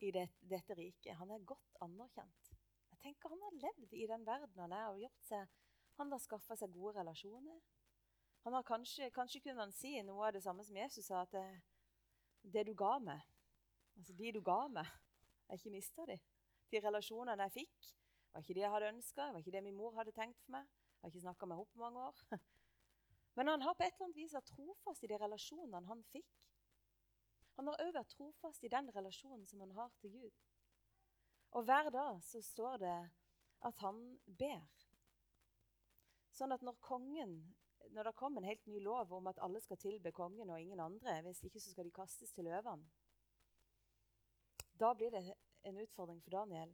i 0.03 0.12
det, 0.12 0.25
dette 0.43 0.75
riket. 0.75 1.15
Han 1.21 1.31
er 1.31 1.47
godt 1.47 1.79
anerkjent. 1.88 2.55
Tenker 3.06 3.30
Han 3.30 3.41
har 3.46 3.58
levd 3.62 3.94
i 3.94 4.08
den 4.10 4.26
verden 4.26 4.62
han 4.63 4.74
er, 4.74 4.88
og 4.89 4.98
gjort 4.98 5.28
seg, 5.28 5.50
han 6.00 6.12
har 6.12 6.22
skaffa 6.24 6.56
seg 6.58 6.72
gode 6.74 6.96
relasjoner. 6.98 7.60
Han 8.46 8.56
har 8.58 8.65
kanskje, 8.65 9.12
kanskje 9.13 9.41
kunne 9.46 9.62
han 9.62 9.74
si 9.74 9.91
noe 10.06 10.26
av 10.26 10.34
det 10.34 10.41
samme 10.41 10.65
som 10.65 10.78
Jesus 10.78 11.06
sa, 11.10 11.22
at 11.22 11.36
det, 11.36 11.44
det 12.56 12.63
du 12.65 12.74
ga 12.78 12.96
meg, 13.02 13.22
altså 13.98 14.15
de 14.18 14.32
du 14.34 14.41
ga 14.46 14.63
meg 14.74 14.89
jeg 15.46 15.62
ikke 15.62 15.74
mista 15.76 16.06
de. 16.10 16.18
De 16.74 16.82
relasjonene 16.82 17.46
jeg 17.46 17.56
fikk, 17.60 17.91
var 18.34 18.41
ikke 18.41 18.58
de 18.58 18.63
jeg 18.63 18.74
hadde 18.74 18.89
ønska, 18.96 19.28
var 19.36 19.44
ikke 19.44 19.54
det 19.54 19.63
min 19.68 19.78
mor 19.78 19.94
hadde 20.00 20.13
tenkt 20.18 20.41
for 20.41 20.58
meg. 20.58 20.65
Jeg 20.65 21.06
har 21.06 21.13
ikke 21.13 21.26
snakka 21.28 21.50
med 21.52 21.62
henne 21.62 21.74
på 21.76 21.84
mange 21.84 22.08
år. 22.08 22.24
Men 23.38 23.54
han 23.54 23.62
har 23.68 23.78
på 23.78 23.86
et 23.86 23.94
eller 23.94 24.08
annet 24.08 24.18
vis 24.24 24.34
vært 24.34 24.50
trofast 24.50 25.06
i 25.06 25.12
de 25.12 25.22
relasjonene 25.22 25.86
han 25.91 26.02
fikk. 26.10 26.41
Han 27.60 27.70
har 27.70 27.86
òg 27.86 27.94
vært 27.96 28.18
trofast 28.18 28.65
i 28.65 28.74
den 28.74 28.89
relasjonen 28.98 29.46
som 29.46 29.62
han 29.62 29.78
har 29.78 29.94
til 30.02 30.18
Gud. 30.18 30.41
Og 31.56 31.63
hver 31.63 31.89
dag 31.89 32.24
så 32.24 32.41
står 32.44 32.78
det 32.84 32.96
at 33.65 33.78
han 33.80 34.02
ber. 34.39 34.65
Sånn 36.36 36.52
at 36.52 36.65
når 36.65 36.76
kongen 36.84 37.38
når 37.96 38.04
det 38.04 38.15
kommer 38.15 38.41
en 38.41 38.48
helt 38.50 38.65
ny 38.68 38.80
lov 38.84 39.13
om 39.13 39.28
at 39.28 39.39
alle 39.39 39.62
skal 39.63 39.78
tilbe 39.80 40.12
kongen 40.12 40.50
og 40.50 40.62
ingen 40.62 40.80
andre, 40.80 41.22
hvis 41.22 41.44
ikke 41.48 41.62
så 41.63 41.72
skal 41.72 41.86
de 41.88 41.94
kastes 41.96 42.34
til 42.36 42.44
løvene, 42.44 42.84
da 44.80 44.91
blir 44.94 45.13
det 45.13 45.22
en 45.63 45.78
utfordring 45.80 46.20
for 46.24 46.36
Daniel. 46.36 46.74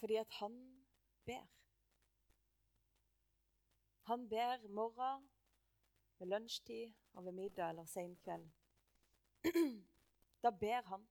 Fordi 0.00 0.16
at 0.16 0.32
han 0.40 0.56
ber. 1.24 1.44
Han 4.10 4.28
ber 4.28 4.68
morgen, 4.68 5.30
ved 6.18 6.26
lunsjtid 6.26 6.92
og 7.12 7.24
ved 7.24 7.32
middag 7.32 7.68
eller 7.68 7.84
senkveld. 7.84 8.48
Da 10.42 10.50
ber 10.50 10.82
han, 10.82 11.06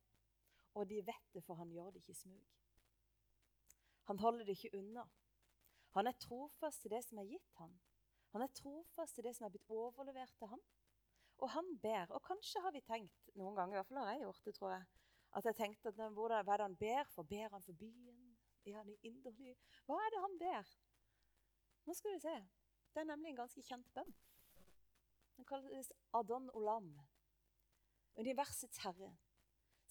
og 0.76 0.90
de 0.90 1.02
vet 1.08 1.34
det, 1.34 1.44
for 1.44 1.58
han 1.60 1.72
gjør 1.72 1.92
det 1.92 2.04
ikke 2.04 2.14
i 2.14 2.22
smug. 2.22 2.46
Han 4.10 4.20
holder 4.20 4.46
det 4.46 4.58
ikke 4.58 4.78
unna. 4.78 5.06
Han 5.96 6.08
er 6.08 6.18
trofast 6.20 6.82
til 6.84 6.92
det 6.92 7.02
som 7.06 7.22
er 7.22 7.30
gitt 7.30 7.54
ham. 7.60 7.72
Han 8.36 8.44
er 8.44 8.52
trofast 8.54 9.16
til 9.16 9.24
det 9.24 9.32
som 9.36 9.48
er 9.48 9.54
blitt 9.54 9.70
overlevert 9.72 10.34
til 10.38 10.52
ham. 10.52 10.62
Og 11.38 11.50
han 11.52 11.78
ber. 11.84 12.12
Og 12.12 12.22
kanskje 12.28 12.62
har 12.62 12.76
vi 12.76 12.84
tenkt 12.84 13.32
noen 13.40 13.56
ganger, 13.56 13.76
i 13.76 13.80
hvert 13.80 13.88
fall 13.88 14.02
har 14.04 14.12
jeg 14.12 14.26
gjort 14.26 14.46
det, 14.46 14.56
tror 14.58 14.74
jeg, 14.76 14.86
at 15.36 15.48
jeg 15.50 15.56
tenkte 15.56 15.92
at 15.92 15.98
hva 16.16 16.36
er 16.36 16.44
det 16.44 16.68
han 16.68 16.78
ber 16.80 17.10
for? 17.12 17.28
Ber 17.28 17.56
han 17.56 17.64
for 17.64 17.80
byen? 17.80 18.22
Er 18.66 18.78
han 18.78 18.92
inderlig? 19.04 19.56
Hva 19.86 19.98
er 20.04 20.14
det 20.14 20.22
han 20.24 20.38
ber? 20.42 20.76
Nå 21.86 21.94
skal 21.94 22.16
du 22.16 22.24
se. 22.24 22.36
Det 22.94 23.02
er 23.02 23.10
nemlig 23.10 23.34
en 23.34 23.42
ganske 23.44 23.64
kjent 23.64 23.90
bønn. 23.94 24.16
Den 25.36 25.48
kalles 25.48 25.92
Adon 26.16 26.50
Olam. 26.56 26.94
Universets 28.16 28.80
herre, 28.84 29.12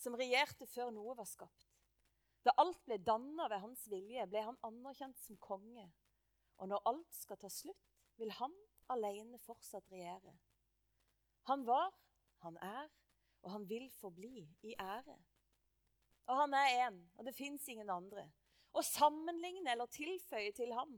som 0.04 0.16
regjerte 0.18 0.68
før 0.68 0.92
noe 0.94 1.16
var 1.16 1.28
skapt. 1.28 1.70
Da 2.44 2.52
alt 2.60 2.80
ble 2.84 2.98
danna 3.00 3.48
ved 3.48 3.62
hans 3.62 3.86
vilje, 3.88 4.26
ble 4.28 4.42
han 4.44 4.60
anerkjent 4.68 5.20
som 5.24 5.38
konge. 5.40 5.86
Og 6.60 6.68
når 6.70 6.82
alt 6.90 7.16
skal 7.16 7.40
ta 7.40 7.48
slutt, 7.50 7.94
vil 8.20 8.30
han 8.38 8.52
alene 8.92 9.40
fortsatt 9.42 9.88
regjere. 9.90 10.34
Han 11.48 11.64
var, 11.66 11.90
han 12.44 12.58
er, 12.62 12.90
og 13.44 13.50
han 13.56 13.64
vil 13.68 13.88
forbli 13.96 14.44
i 14.64 14.76
ære. 14.80 15.16
Og 16.28 16.38
han 16.38 16.54
er 16.56 16.86
én, 16.86 17.00
og 17.16 17.26
det 17.26 17.34
fins 17.36 17.66
ingen 17.68 17.90
andre. 17.92 18.26
Å 18.74 18.82
sammenligne 18.84 19.72
eller 19.72 19.90
tilføye 19.92 20.52
til 20.56 20.72
ham. 20.76 20.94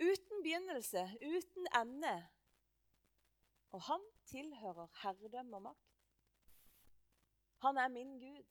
Uten 0.00 0.44
begynnelse, 0.44 1.02
uten 1.20 1.66
ende. 1.76 2.14
Og 3.74 3.82
han 3.90 4.04
tilhører 4.30 4.90
herredømme 5.02 5.58
og 5.58 5.66
makt. 5.70 5.89
Han 7.60 7.76
er 7.76 7.88
min 7.88 8.18
Gud, 8.18 8.44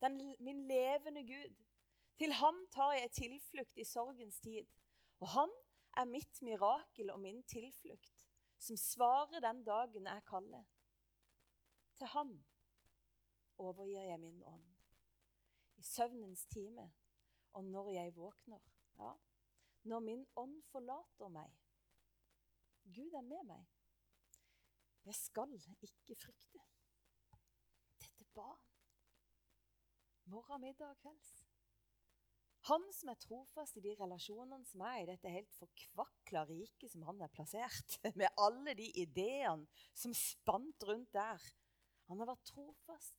den, 0.00 0.36
min 0.40 0.66
levende 0.68 1.22
Gud. 1.26 1.54
Til 2.18 2.32
ham 2.32 2.66
tar 2.70 2.92
jeg 2.92 3.10
tilflukt 3.10 3.78
i 3.78 3.84
sorgens 3.84 4.40
tid. 4.40 4.66
Og 5.20 5.28
han 5.28 5.50
er 5.96 6.04
mitt 6.04 6.42
mirakel 6.42 7.10
og 7.10 7.20
min 7.20 7.42
tilflukt 7.42 8.12
som 8.62 8.76
svarer 8.78 9.40
den 9.42 9.64
dagen 9.64 10.06
jeg 10.06 10.24
kaller. 10.26 10.64
Til 11.98 12.06
ham 12.06 12.44
overgir 13.58 14.04
jeg 14.06 14.20
min 14.20 14.42
ånd. 14.46 14.68
I 15.76 15.82
søvnens 15.82 16.46
time 16.46 16.92
og 17.52 17.64
når 17.64 17.90
jeg 17.90 18.16
våkner. 18.16 18.60
Ja, 18.98 19.12
når 19.82 20.00
min 20.00 20.26
ånd 20.36 20.62
forlater 20.62 21.28
meg. 21.28 21.50
Gud 22.84 23.12
er 23.18 23.26
med 23.26 23.42
meg. 23.46 23.66
Jeg 25.04 25.14
skal 25.14 25.54
ikke 25.82 26.14
frykte. 26.14 26.62
Barn. 28.34 28.60
Morgen, 30.32 30.62
middag 30.62 30.92
og 30.92 31.00
kvelds. 31.02 31.32
Han 32.68 32.84
som 32.94 33.10
er 33.10 33.18
trofast 33.18 33.76
i 33.76 33.82
de 33.82 33.92
relasjonene 33.98 34.64
som 34.68 34.84
er 34.86 35.00
i 35.02 35.08
dette 35.08 35.32
helt 35.34 35.50
forkvakla 35.56 36.44
riket 36.46 36.92
som 36.92 37.02
han 37.08 37.18
er 37.24 37.32
plassert, 37.34 37.98
med 38.20 38.30
alle 38.40 38.76
de 38.78 38.86
ideene 39.02 39.66
som 39.90 40.14
spant 40.16 40.86
rundt 40.86 41.10
der. 41.16 41.42
Han 42.08 42.22
har 42.22 42.30
vært 42.30 42.46
trofast. 42.52 43.18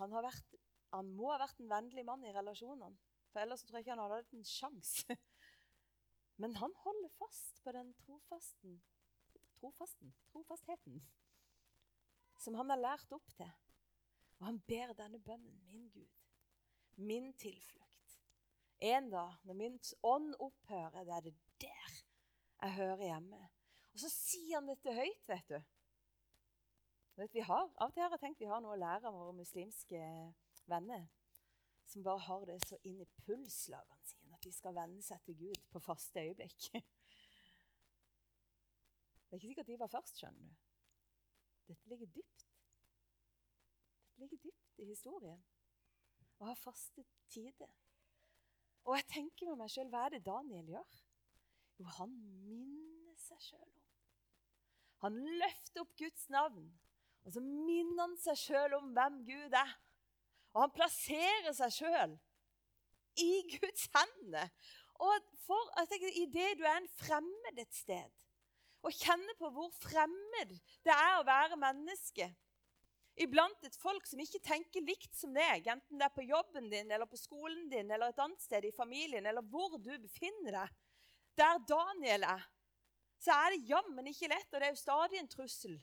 Han, 0.00 0.12
har 0.16 0.26
vært, 0.26 0.58
han 0.90 1.14
må 1.14 1.30
ha 1.30 1.38
vært 1.44 1.62
en 1.62 1.70
vennlig 1.70 2.04
mann 2.08 2.26
i 2.26 2.34
relasjonene, 2.34 2.98
for 3.30 3.44
ellers 3.44 3.62
tror 3.64 3.78
jeg 3.78 3.86
ikke 3.86 3.94
han 3.94 4.04
hadde 4.04 4.20
hatt 4.20 4.36
en 4.36 4.48
sjanse. 4.48 5.16
Men 6.42 6.56
han 6.58 6.74
holder 6.82 7.12
fast 7.20 7.62
på 7.62 7.76
den 7.76 7.92
trofasten, 8.02 8.80
trofasten, 9.60 10.16
trofastheten 10.32 10.98
som 12.42 12.58
han 12.58 12.72
har 12.74 12.80
lært 12.80 13.14
opp 13.14 13.34
til. 13.38 13.50
Og 14.40 14.48
han 14.48 14.58
ber 14.66 14.94
denne 14.98 15.20
bønnen, 15.22 15.60
min 15.70 15.88
Gud, 15.94 16.10
min 16.98 17.30
tilflukt. 17.38 18.16
En 18.82 19.10
dag, 19.12 19.36
når 19.46 19.54
min 19.54 19.78
ånd 20.02 20.32
opphører, 20.42 21.04
det 21.06 21.14
er 21.14 21.26
det 21.28 21.34
der 21.62 21.92
jeg 22.62 22.74
hører 22.74 23.04
hjemme. 23.04 23.38
Og 23.92 24.02
så 24.02 24.10
sier 24.10 24.58
han 24.58 24.70
dette 24.70 24.94
høyt, 24.96 25.28
vet 25.28 25.52
du. 25.52 25.60
Vet, 27.20 27.34
vi 27.34 27.44
har, 27.44 27.68
Av 27.76 27.90
og 27.90 27.94
til 27.94 28.02
har 28.02 28.14
jeg 28.16 28.22
tenkt 28.22 28.40
vi 28.40 28.48
har 28.50 28.62
noe 28.64 28.74
å 28.74 28.80
lære 28.80 29.06
av 29.10 29.14
våre 29.14 29.34
muslimske 29.36 30.00
venner. 30.70 31.06
Som 31.86 32.02
bare 32.06 32.24
har 32.24 32.46
det 32.48 32.58
så 32.64 32.78
inn 32.88 33.02
i 33.04 33.10
pulslagene 33.26 34.08
sine 34.08 34.34
at 34.34 34.42
de 34.46 34.52
skal 34.54 34.74
venne 34.74 35.02
seg 35.04 35.22
til 35.26 35.38
Gud 35.44 35.62
på 35.70 35.82
faste 35.84 36.24
øyeblikk. 36.24 36.70
Det 39.32 39.38
er 39.38 39.40
ikke 39.40 39.48
sikkert 39.48 39.68
de 39.70 39.80
var 39.80 39.92
først, 39.92 40.18
skjønner 40.18 40.48
du. 40.48 40.71
Dette 41.68 41.88
ligger 41.88 42.06
dypt. 42.06 42.46
Dette 44.06 44.20
ligger 44.24 44.42
dypt 44.48 44.82
i 44.82 44.88
historien. 44.90 45.40
Å 46.40 46.50
ha 46.50 46.54
faste 46.58 47.04
tider. 47.32 47.70
Og 48.88 48.96
jeg 48.98 49.06
tenker 49.12 49.50
med 49.52 49.62
meg 49.62 49.70
sjøl 49.70 49.90
hva 49.92 50.06
er 50.06 50.16
det 50.16 50.24
Daniel 50.26 50.72
gjør? 50.74 50.98
Jo, 51.78 51.86
han 51.98 52.14
minner 52.42 53.18
seg 53.22 53.40
sjøl 53.46 53.68
om. 53.68 53.78
Han 55.02 55.18
løfter 55.40 55.82
opp 55.82 55.94
Guds 55.98 56.28
navn, 56.30 56.66
og 57.22 57.34
så 57.34 57.40
minner 57.42 58.04
han 58.04 58.18
seg 58.22 58.38
sjøl 58.38 58.76
om 58.78 58.92
hvem 58.94 59.22
Gud 59.26 59.56
er. 59.58 59.72
Og 60.52 60.60
han 60.64 60.74
plasserer 60.74 61.54
seg 61.56 61.74
sjøl 61.78 62.14
i 63.22 63.30
Guds 63.54 63.88
hender. 63.94 64.50
Og 65.02 65.30
for, 65.42 65.72
jeg 65.78 65.90
tenker, 65.90 66.18
Idet 66.22 66.58
du 66.60 66.66
er 66.66 66.78
en 66.78 66.90
fremmed 67.00 67.58
et 67.58 67.74
sted, 67.74 68.26
og 68.82 68.94
kjenne 68.94 69.34
på 69.38 69.50
hvor 69.54 69.70
fremmed 69.78 70.56
det 70.82 70.94
er 70.94 71.18
å 71.18 71.26
være 71.26 71.58
menneske 71.60 72.32
iblant 73.20 73.66
et 73.66 73.76
folk 73.76 74.06
som 74.08 74.20
ikke 74.22 74.40
tenker 74.44 74.84
likt 74.84 75.12
som 75.16 75.34
deg, 75.36 75.66
enten 75.68 76.00
det 76.00 76.06
er 76.06 76.14
på 76.14 76.24
jobben 76.24 76.70
din, 76.72 76.90
eller 76.90 77.08
på 77.08 77.20
skolen 77.20 77.68
din, 77.70 77.90
eller 77.90 78.12
et 78.12 78.22
annet 78.22 78.40
sted 78.42 78.64
i 78.64 78.72
familien, 78.74 79.26
eller 79.26 79.44
hvor 79.44 79.76
du 79.78 79.92
befinner 80.00 80.62
deg. 80.62 80.74
Der 81.36 81.60
Daniel 81.68 82.26
er, 82.28 82.44
så 83.22 83.36
er 83.36 83.54
det 83.54 83.68
jammen 83.68 84.08
ikke 84.10 84.30
lett, 84.32 84.48
og 84.50 84.58
det 84.58 84.68
er 84.68 84.74
jo 84.74 84.82
stadig 84.82 85.20
en 85.20 85.30
trussel 85.30 85.78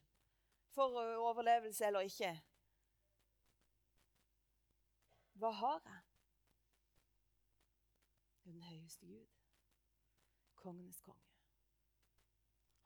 for 0.75 0.99
overlevelse 0.99 1.87
eller 1.87 2.09
ikke. 2.09 2.33
Hva 5.39 5.53
har 5.55 5.81
jeg? 5.85 6.05
Den 8.49 8.61
høyeste 8.65 9.07
Gud, 9.07 9.27
kongenes 10.57 11.01
konge. 11.05 11.38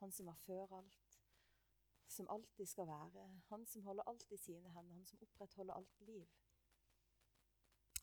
Han 0.04 0.12
som 0.12 0.26
var 0.26 0.34
før 0.34 0.72
alt, 0.76 1.20
som 2.06 2.26
alltid 2.30 2.66
skal 2.66 2.86
være. 2.86 3.42
Han 3.48 3.66
som 3.66 3.82
holder 3.82 4.02
alt 4.06 4.32
i 4.32 4.36
sine 4.36 4.68
hender, 4.70 4.94
han 4.94 5.06
som 5.06 5.22
opprettholder 5.22 5.74
alt 5.74 6.00
liv. 6.00 6.26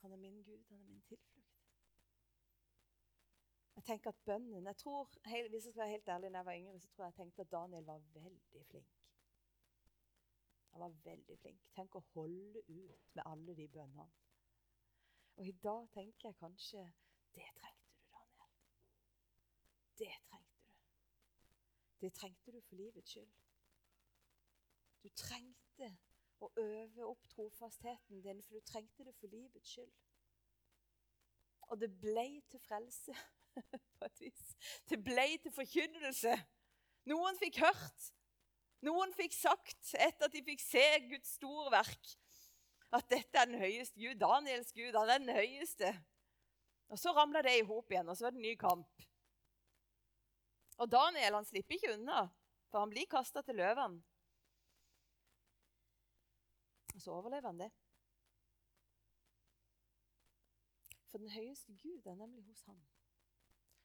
Han 0.01 0.11
er 0.11 0.17
min 0.17 0.43
Gud, 0.43 0.63
han 0.69 0.81
er 0.81 0.85
min 0.85 1.01
tilflukt. 1.01 1.61
Jeg 3.75 3.83
tenker 3.83 4.09
at 4.09 4.23
bønnen, 4.25 4.65
jeg 4.65 4.77
tror, 4.77 5.11
Hvis 5.49 5.65
jeg 5.65 5.73
skal 5.73 5.81
være 5.81 5.89
helt 5.89 6.07
ærlig, 6.07 6.29
når 6.29 6.39
jeg 6.39 6.45
var 6.45 6.53
yngre, 6.53 6.79
så 6.79 6.89
tror 6.89 7.05
jeg 7.05 7.13
jeg 7.13 7.25
tenkte 7.25 7.41
at 7.41 7.51
Daniel 7.51 7.85
var 7.85 7.97
veldig 7.99 8.65
flink. 8.65 8.97
Han 10.71 10.81
var 10.81 10.89
veldig 11.03 11.39
flink. 11.39 11.61
Tenk 11.75 11.95
å 11.95 12.05
holde 12.13 12.63
ut 12.67 13.15
med 13.15 13.23
alle 13.25 13.55
de 13.55 13.67
bønnene. 13.67 14.11
Og 15.35 15.47
i 15.47 15.51
dag 15.51 15.89
tenker 15.93 16.29
jeg 16.29 16.35
kanskje 16.35 16.91
det 17.33 17.49
trengte 17.59 17.93
du, 17.93 18.07
Daniel. 18.11 18.53
Det 19.97 20.15
trengte 20.29 20.40
det 22.01 22.13
trengte 22.13 22.51
du 22.51 22.61
for 22.61 22.75
livets 22.75 23.13
skyld. 23.13 23.33
Du 25.03 25.09
trengte 25.17 25.89
å 26.41 26.49
øve 26.57 27.05
opp 27.05 27.27
trofastheten 27.29 28.21
din, 28.25 28.41
for 28.45 28.57
du 28.57 28.65
trengte 28.65 29.05
det 29.05 29.13
for 29.19 29.29
livets 29.33 29.75
skyld. 29.75 29.93
Og 31.71 31.79
det 31.81 31.91
ble 32.01 32.41
til 32.51 32.59
frelse 32.59 33.15
på 33.97 34.07
et 34.07 34.23
vis. 34.25 34.55
Det 34.89 34.97
ble 35.03 35.27
til 35.43 35.53
forkynnelse. 35.55 36.33
Noen 37.09 37.37
fikk 37.41 37.61
hørt. 37.63 38.09
Noen 38.85 39.13
fikk 39.13 39.35
sagt, 39.37 39.93
etter 39.93 40.25
at 40.25 40.33
de 40.33 40.41
fikk 40.45 40.61
se 40.63 40.83
Guds 41.05 41.35
storverk, 41.37 42.15
at 42.91 43.05
dette 43.13 43.37
er 43.37 43.47
den 43.47 43.61
høyeste 43.61 44.01
Gud. 44.01 44.17
Daniels 44.19 44.73
Gud, 44.73 44.97
han 44.97 45.09
er 45.13 45.21
den 45.21 45.35
høyeste. 45.37 45.93
Og 46.91 46.99
Så 46.99 47.13
ramla 47.15 47.43
det 47.45 47.53
i 47.59 47.63
hop 47.63 47.93
igjen, 47.93 48.09
og 48.09 48.17
så 48.17 48.25
var 48.25 48.33
det 48.33 48.41
en 48.41 48.49
ny 48.49 48.55
kamp. 48.59 49.05
Og 50.77 50.91
Daniel 50.91 51.37
han 51.37 51.45
slipper 51.45 51.75
ikke 51.75 51.93
unna, 51.93 52.23
for 52.71 52.79
han 52.79 52.89
blir 52.89 53.09
kasta 53.09 53.41
til 53.41 53.59
løven. 53.59 53.99
Og 56.95 57.01
så 57.01 57.11
overlever 57.11 57.47
han 57.47 57.59
det. 57.59 57.71
For 61.11 61.17
den 61.17 61.29
høyeste 61.29 61.73
Gud 61.83 62.05
er 62.05 62.15
nemlig 62.15 62.43
hos 62.43 62.63
ham. 62.63 62.81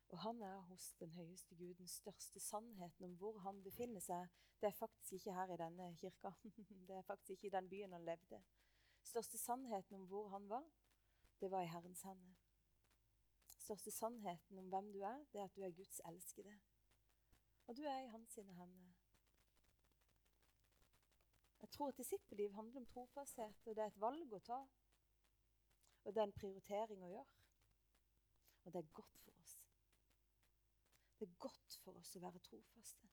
Og 0.08 0.18
han 0.18 0.42
er 0.42 0.60
hos 0.60 0.92
den 1.00 1.10
høyeste 1.10 1.54
Gud. 1.54 1.74
Den 1.74 1.88
største 1.88 2.40
sannheten 2.40 3.04
om 3.04 3.16
hvor 3.18 3.38
han 3.38 3.62
befinner 3.62 4.00
seg, 4.00 4.28
det 4.60 4.68
er 4.68 4.78
faktisk 4.78 5.12
ikke 5.12 5.34
her 5.34 5.52
i 5.52 5.58
denne 5.60 5.88
kirka. 5.96 6.30
Det 6.88 6.96
er 6.96 7.02
faktisk 7.02 7.30
ikke 7.30 7.46
i 7.46 7.50
den 7.50 7.68
byen 7.68 7.92
han 7.92 8.04
levde. 8.04 8.42
Største 9.02 9.38
sannheten 9.38 9.94
om 9.94 10.06
hvor 10.06 10.28
han 10.28 10.48
var, 10.48 10.64
det 11.40 11.50
var 11.50 11.62
i 11.62 11.66
Herrens 11.66 12.02
hender. 12.02 12.34
Største 13.46 13.90
sannheten 13.90 14.58
om 14.58 14.68
hvem 14.68 14.92
du 14.92 15.00
er, 15.00 15.24
det 15.32 15.40
er 15.40 15.44
at 15.44 15.56
du 15.56 15.62
er 15.62 15.70
Guds 15.70 16.00
elskede. 16.08 16.54
Og 17.66 17.76
du 17.76 17.82
er 17.82 17.98
i 18.04 18.08
hans 18.08 18.32
sine 18.32 18.52
hender. 18.54 18.94
Jeg 21.60 21.70
tror 21.70 21.88
at 21.88 21.96
disippelliv 21.96 22.52
handler 22.52 22.80
om 22.80 22.86
trofasthet, 22.86 23.66
og 23.66 23.76
det 23.76 23.82
er 23.82 23.90
et 23.90 24.00
valg 24.00 24.32
å 24.32 24.38
ta. 24.38 24.58
Og 26.04 26.14
det 26.14 26.20
er 26.22 26.28
en 26.28 26.36
prioritering 26.36 27.02
å 27.02 27.10
gjøre. 27.10 27.38
Og 28.64 28.72
det 28.74 28.82
er 28.82 28.92
godt 28.94 29.18
for 29.24 29.40
oss. 29.42 29.56
Det 31.18 31.26
er 31.26 31.38
godt 31.42 31.78
for 31.82 31.98
oss 31.98 32.12
å 32.16 32.22
være 32.22 32.42
trofaste. 32.44 33.10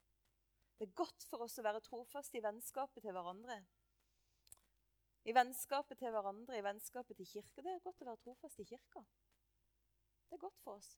Det 0.78 0.86
er 0.86 0.94
godt 1.02 1.26
for 1.30 1.42
oss 1.46 1.58
å 1.58 1.64
være 1.66 1.82
trofaste 1.82 2.38
i 2.38 2.44
vennskapet 2.44 3.02
til 3.02 3.16
hverandre. 3.16 3.58
I 5.24 5.34
vennskapet 5.34 5.98
til 5.98 6.14
hverandre, 6.14 6.58
i 6.58 6.64
vennskapet 6.66 7.18
til 7.18 7.30
kirka. 7.30 7.62
Det 7.62 7.74
er 7.74 7.82
godt 7.82 8.02
å 8.04 8.10
være 8.12 8.22
trofast 8.22 8.62
i 8.62 8.68
kirka. 8.70 9.02
Det 10.28 10.38
er 10.38 10.46
godt 10.46 10.62
for 10.62 10.78
oss. 10.78 10.94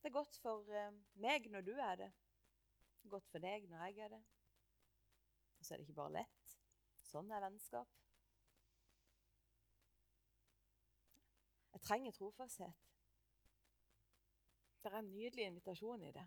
Det 0.00 0.10
er 0.10 0.18
godt 0.18 0.38
for 0.42 0.74
eh, 0.74 0.94
meg 1.22 1.46
når 1.52 1.66
du 1.66 1.74
er 1.78 2.02
det 2.02 2.12
godt 3.10 3.28
for 3.30 3.42
deg 3.44 3.66
når 3.70 3.84
jeg 3.86 4.06
er 4.06 4.14
det. 4.14 4.22
Og 5.58 5.64
så 5.64 5.74
er 5.74 5.78
det 5.78 5.86
ikke 5.86 6.00
bare 6.00 6.16
lett. 6.18 6.56
Sånn 7.04 7.30
er 7.32 7.44
vennskap. 7.44 7.90
Jeg 11.74 11.82
trenger 11.82 12.14
trofasthet. 12.14 12.80
Det 14.82 14.92
er 14.92 14.98
en 14.98 15.10
nydelig 15.10 15.46
invitasjon 15.48 16.02
i 16.04 16.12
det. 16.14 16.24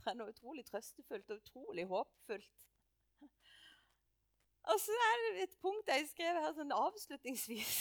Det 0.00 0.12
er 0.12 0.16
noe 0.16 0.32
utrolig 0.32 0.64
trøstefullt 0.68 1.32
og 1.34 1.42
utrolig 1.42 1.84
håpfullt. 1.90 2.66
Og 4.70 4.80
så 4.80 4.94
er 5.06 5.16
det 5.24 5.42
et 5.42 5.56
punkt 5.60 5.88
jeg 5.88 6.06
skrev 6.08 6.38
her 6.40 6.54
sånn 6.56 6.72
avslutningsvis. 6.72 7.80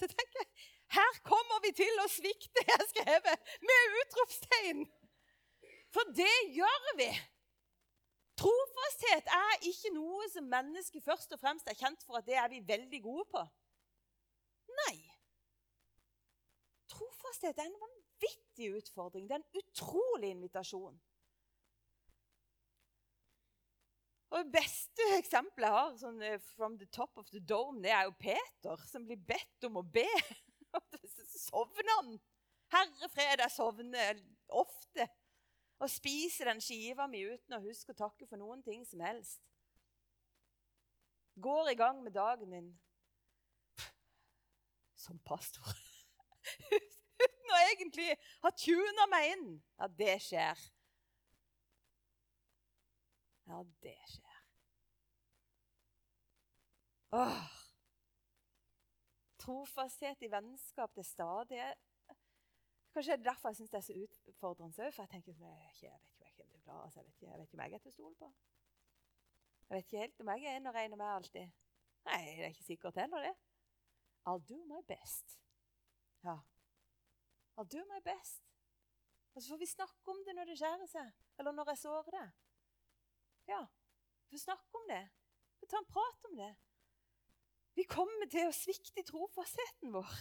Så 0.00 0.08
tenker 0.08 0.40
jeg 0.40 0.48
her 0.90 1.18
kommer 1.26 1.60
vi 1.62 1.70
til 1.76 2.00
å 2.02 2.06
svikte, 2.10 2.64
jeg 2.66 2.86
skrevet, 2.90 3.50
med 3.62 3.98
utropstegn. 4.00 4.80
For 5.94 6.12
det 6.14 6.34
gjør 6.54 6.96
vi. 6.98 7.10
Trofasthet 8.40 9.28
er 9.36 9.66
ikke 9.68 9.92
noe 9.92 10.28
som 10.32 10.46
mennesket 10.48 11.04
først 11.04 11.34
og 11.36 11.40
fremst 11.42 11.68
er 11.68 11.76
kjent 11.76 12.04
for 12.06 12.20
at 12.20 12.28
det 12.28 12.38
er 12.40 12.48
vi 12.52 12.62
veldig 12.66 13.02
gode 13.04 13.26
på. 13.34 13.42
Nei. 14.84 14.96
Trofasthet 16.90 17.58
er 17.58 17.68
en 17.68 17.80
vanvittig 17.82 18.70
utfordring. 18.78 19.28
Det 19.28 19.36
er 19.36 19.42
en 19.42 19.62
utrolig 19.62 20.32
invitasjon. 20.36 20.96
Og 24.30 24.38
Det 24.38 24.52
beste 24.54 25.06
eksempelet 25.18 25.66
jeg 25.66 25.76
har, 25.76 25.94
sånn 25.98 26.20
eh, 26.22 26.42
from 26.54 26.76
the 26.78 26.86
top 26.94 27.18
of 27.18 27.26
the 27.34 27.42
dome, 27.42 27.82
det 27.82 27.90
er 27.90 28.06
jo 28.06 28.14
Peter, 28.14 28.84
som 28.86 29.02
blir 29.08 29.18
bedt 29.26 29.66
om 29.66 29.80
å 29.80 29.82
be. 29.82 30.06
Så 31.16 31.26
sovner 31.48 31.90
han. 31.96 32.14
Herre 32.70 33.08
fred, 33.10 33.42
jeg 33.42 33.50
sovner 33.52 34.20
ofte 34.54 35.08
og 35.80 35.88
spiser 35.90 36.50
den 36.50 36.60
skiva 36.60 37.06
mi 37.08 37.22
uten 37.24 37.56
å 37.56 37.62
huske 37.64 37.94
å 37.94 38.00
takke 38.02 38.28
for 38.28 38.40
noen 38.40 38.60
ting 38.64 38.84
som 38.88 39.00
helst. 39.04 39.40
Går 41.40 41.72
i 41.72 41.78
gang 41.78 42.02
med 42.04 42.12
dagen 42.12 42.50
min. 42.52 42.70
som 45.00 45.16
pastor. 45.24 45.64
Uten 47.24 47.52
å 47.54 47.60
egentlig 47.70 48.10
ha 48.42 48.50
tuna 48.52 49.06
meg 49.08 49.30
inn. 49.32 49.46
Ja, 49.80 49.88
det 49.88 50.16
skjer. 50.26 50.60
Ja, 53.48 53.62
det 53.80 53.96
skjer. 54.12 54.42
Åh. 57.16 57.48
Trofasthet 59.40 60.20
i 60.22 60.30
vennskap 60.30 60.92
til 60.94 61.08
stadig. 61.08 61.64
Kanskje 62.92 63.12
det 63.12 63.20
er 63.20 63.28
derfor 63.30 63.48
jeg 63.48 63.56
syns 63.56 63.70
det 63.70 63.78
er 63.78 63.86
så 63.86 63.96
utfordrende 64.30 64.86
òg. 64.86 64.94
For 64.94 65.02
jeg 65.02 65.10
tenker 65.12 65.32
jeg, 65.32 65.40
vet 65.40 65.76
ikke, 65.76 65.92
jeg 66.20 66.32
ikke 66.32 66.44
om 66.46 66.54
jeg 66.54 66.62
klarer 66.64 66.86
altså, 66.86 67.00
jeg, 67.00 67.06
vet 67.06 67.14
ikke, 67.14 67.26
jeg 67.30 67.38
vet 67.38 67.46
ikke 67.46 67.58
om 67.58 67.64
jeg 67.64 67.72
er 67.78 67.84
til 67.84 67.92
å 67.92 67.96
stole 67.96 68.16
på. 68.18 68.30
Jeg 69.68 69.76
vet 69.76 69.86
ikke 69.86 70.04
helt 70.04 70.22
om 70.24 70.32
jeg 70.34 70.46
er 70.50 70.58
en 70.58 70.70
å 70.70 70.74
regne 70.74 70.98
med 70.98 71.12
alltid. 71.14 71.58
Nei, 72.08 72.20
det 72.26 72.46
er 72.46 72.54
ikke 72.54 72.66
sikkert 72.66 72.98
heller, 72.98 73.26
det. 73.28 73.34
I'll 74.26 74.42
do 74.48 74.58
my 74.68 74.80
best. 74.88 75.36
Ja. 76.24 76.36
I'll 77.56 77.68
do 77.68 77.84
my 77.92 78.00
best. 78.04 78.42
Og 79.34 79.42
så 79.42 79.52
får 79.52 79.60
vi 79.60 79.70
snakke 79.70 80.10
om 80.10 80.24
det 80.26 80.34
når 80.34 80.50
det 80.50 80.58
skjærer 80.58 80.90
seg, 80.90 81.12
eller 81.38 81.54
når 81.54 81.70
jeg 81.72 81.82
sårer 81.84 82.16
det. 82.16 82.26
Ja, 83.52 83.60
vi 84.24 84.34
får 84.34 84.42
snakke 84.42 84.82
om 84.82 84.90
det. 84.90 85.04
Vi 85.54 85.62
får 85.62 85.70
ta 85.70 85.78
en 85.78 85.90
prat 85.94 86.28
om 86.30 86.36
det. 86.40 86.50
Vi 87.78 87.86
kommer 87.86 88.26
til 88.30 88.48
å 88.48 88.54
svikte 88.54 89.00
i 89.00 89.06
trofastheten 89.06 89.94
vår. 89.94 90.18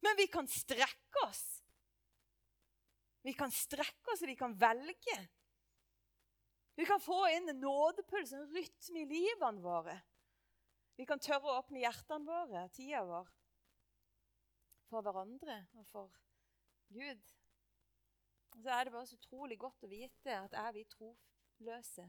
Men 0.00 0.16
vi 0.16 0.26
kan 0.32 0.48
strekke 0.48 1.24
oss. 1.26 1.44
Vi 3.22 3.34
kan 3.36 3.52
strekke 3.52 4.14
oss, 4.14 4.22
og 4.22 4.30
vi 4.30 4.36
kan 4.36 4.54
velge. 4.60 5.18
Vi 6.80 6.86
kan 6.88 7.02
få 7.02 7.18
inn 7.34 7.50
en 7.52 7.60
nådepuls, 7.60 8.32
en 8.32 8.48
rytme 8.54 9.02
i 9.02 9.08
livene 9.10 9.60
våre. 9.60 9.98
Vi 10.96 11.04
kan 11.08 11.20
tørre 11.20 11.48
å 11.48 11.58
åpne 11.60 11.82
hjertene 11.82 12.28
våre, 12.28 12.62
tida 12.76 13.02
vår, 13.08 13.28
for 14.88 15.04
hverandre 15.04 15.58
og 15.80 15.86
for 15.88 16.16
Gud. 16.92 17.28
Og 18.56 18.64
så 18.64 18.72
er 18.74 18.84
det 18.84 18.94
bare 18.94 19.08
så 19.08 19.18
utrolig 19.20 19.58
godt 19.60 19.84
å 19.86 19.90
vite 19.90 20.34
at 20.34 20.56
er 20.58 20.72
vi 20.74 20.86
troløse 20.90 22.08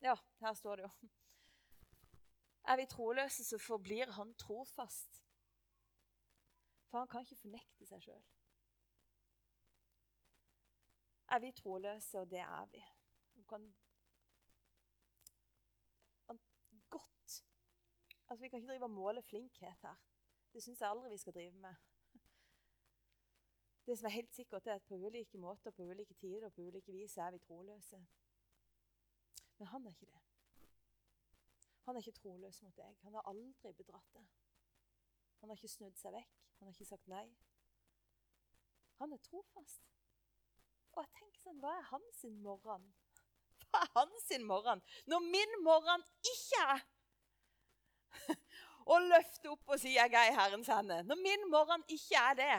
Ja, 0.00 0.14
her 0.40 0.54
står 0.56 0.80
det 0.80 0.86
jo. 0.86 1.10
Er 2.68 2.78
vi 2.78 2.86
troløse, 2.88 3.44
så 3.44 3.58
forblir 3.58 4.12
han 4.16 4.32
trofast. 4.38 5.22
For 6.90 6.98
han 6.98 7.08
kan 7.08 7.22
ikke 7.22 7.38
fornekte 7.38 7.86
seg 7.86 8.02
sjøl. 8.02 8.22
Er 11.30 11.38
vi 11.38 11.52
troløse, 11.54 12.18
og 12.18 12.30
det 12.30 12.42
er 12.42 12.66
vi 12.72 12.82
Han 13.34 13.44
kan 13.48 13.72
godt 16.90 17.44
Altså, 18.28 18.42
Vi 18.42 18.48
kan 18.48 18.58
ikke 18.58 18.68
drive 18.72 18.84
og 18.84 18.90
måle 18.90 19.22
flinkhet 19.22 19.76
her. 19.82 19.96
Det 20.52 20.62
syns 20.62 20.80
jeg 20.80 20.90
aldri 20.90 21.10
vi 21.10 21.16
skal 21.16 21.34
drive 21.34 21.52
med. 21.52 21.74
Det 23.86 23.98
som 23.98 24.06
er 24.06 24.10
helt 24.10 24.34
sikkert, 24.34 24.66
er 24.66 24.74
at 24.74 24.82
på 24.82 24.94
ulike 24.94 25.38
måter, 25.38 25.70
på 25.70 25.82
ulike 25.82 26.14
tider 26.14 26.46
og 26.46 26.52
på 26.52 26.62
ulike 26.62 26.92
vis 26.92 27.16
er 27.16 27.30
vi 27.30 27.38
troløse. 27.38 28.06
Men 29.58 29.66
han 29.66 29.86
er 29.86 29.90
ikke 29.90 30.06
det. 30.06 30.20
Han 31.84 31.96
er 31.96 32.00
ikke 32.00 32.20
troløs 32.20 32.62
mot 32.62 32.76
deg. 32.76 32.98
Han 33.02 33.14
har 33.14 33.28
aldri 33.28 33.72
bedratt 33.72 34.14
deg. 34.14 34.28
Han 35.40 35.48
har 35.48 35.56
ikke 35.56 35.68
snudd 35.68 35.96
seg 35.98 36.12
vekk. 36.12 36.39
Han 36.60 36.68
har 36.68 36.76
ikke 36.76 36.90
sagt 36.90 37.08
nei. 37.08 37.24
Han 39.00 39.12
er 39.16 39.20
trofast. 39.24 39.86
Og 40.92 41.02
jeg 41.02 41.12
tenker 41.16 41.44
sånn, 41.44 41.60
Hva 41.62 41.76
er 41.78 41.86
hans 41.88 42.24
morgen? 42.44 42.88
Hva 43.70 43.84
er 43.86 43.92
hans 43.94 44.32
morgen 44.44 44.82
når 45.08 45.22
min 45.24 45.54
morgen 45.64 46.02
ikke 46.26 46.64
er 46.74 46.82
å 48.90 48.98
løfte 49.04 49.52
opp 49.52 49.70
og 49.70 49.78
si 49.80 49.94
'jeg 49.94 50.12
er 50.12 50.32
i 50.32 50.36
Herrens 50.36 50.68
hende'? 50.68 51.06
Når 51.06 51.22
min 51.22 51.50
morgen 51.50 51.84
ikke 51.88 52.18
er 52.18 52.34
det. 52.34 52.58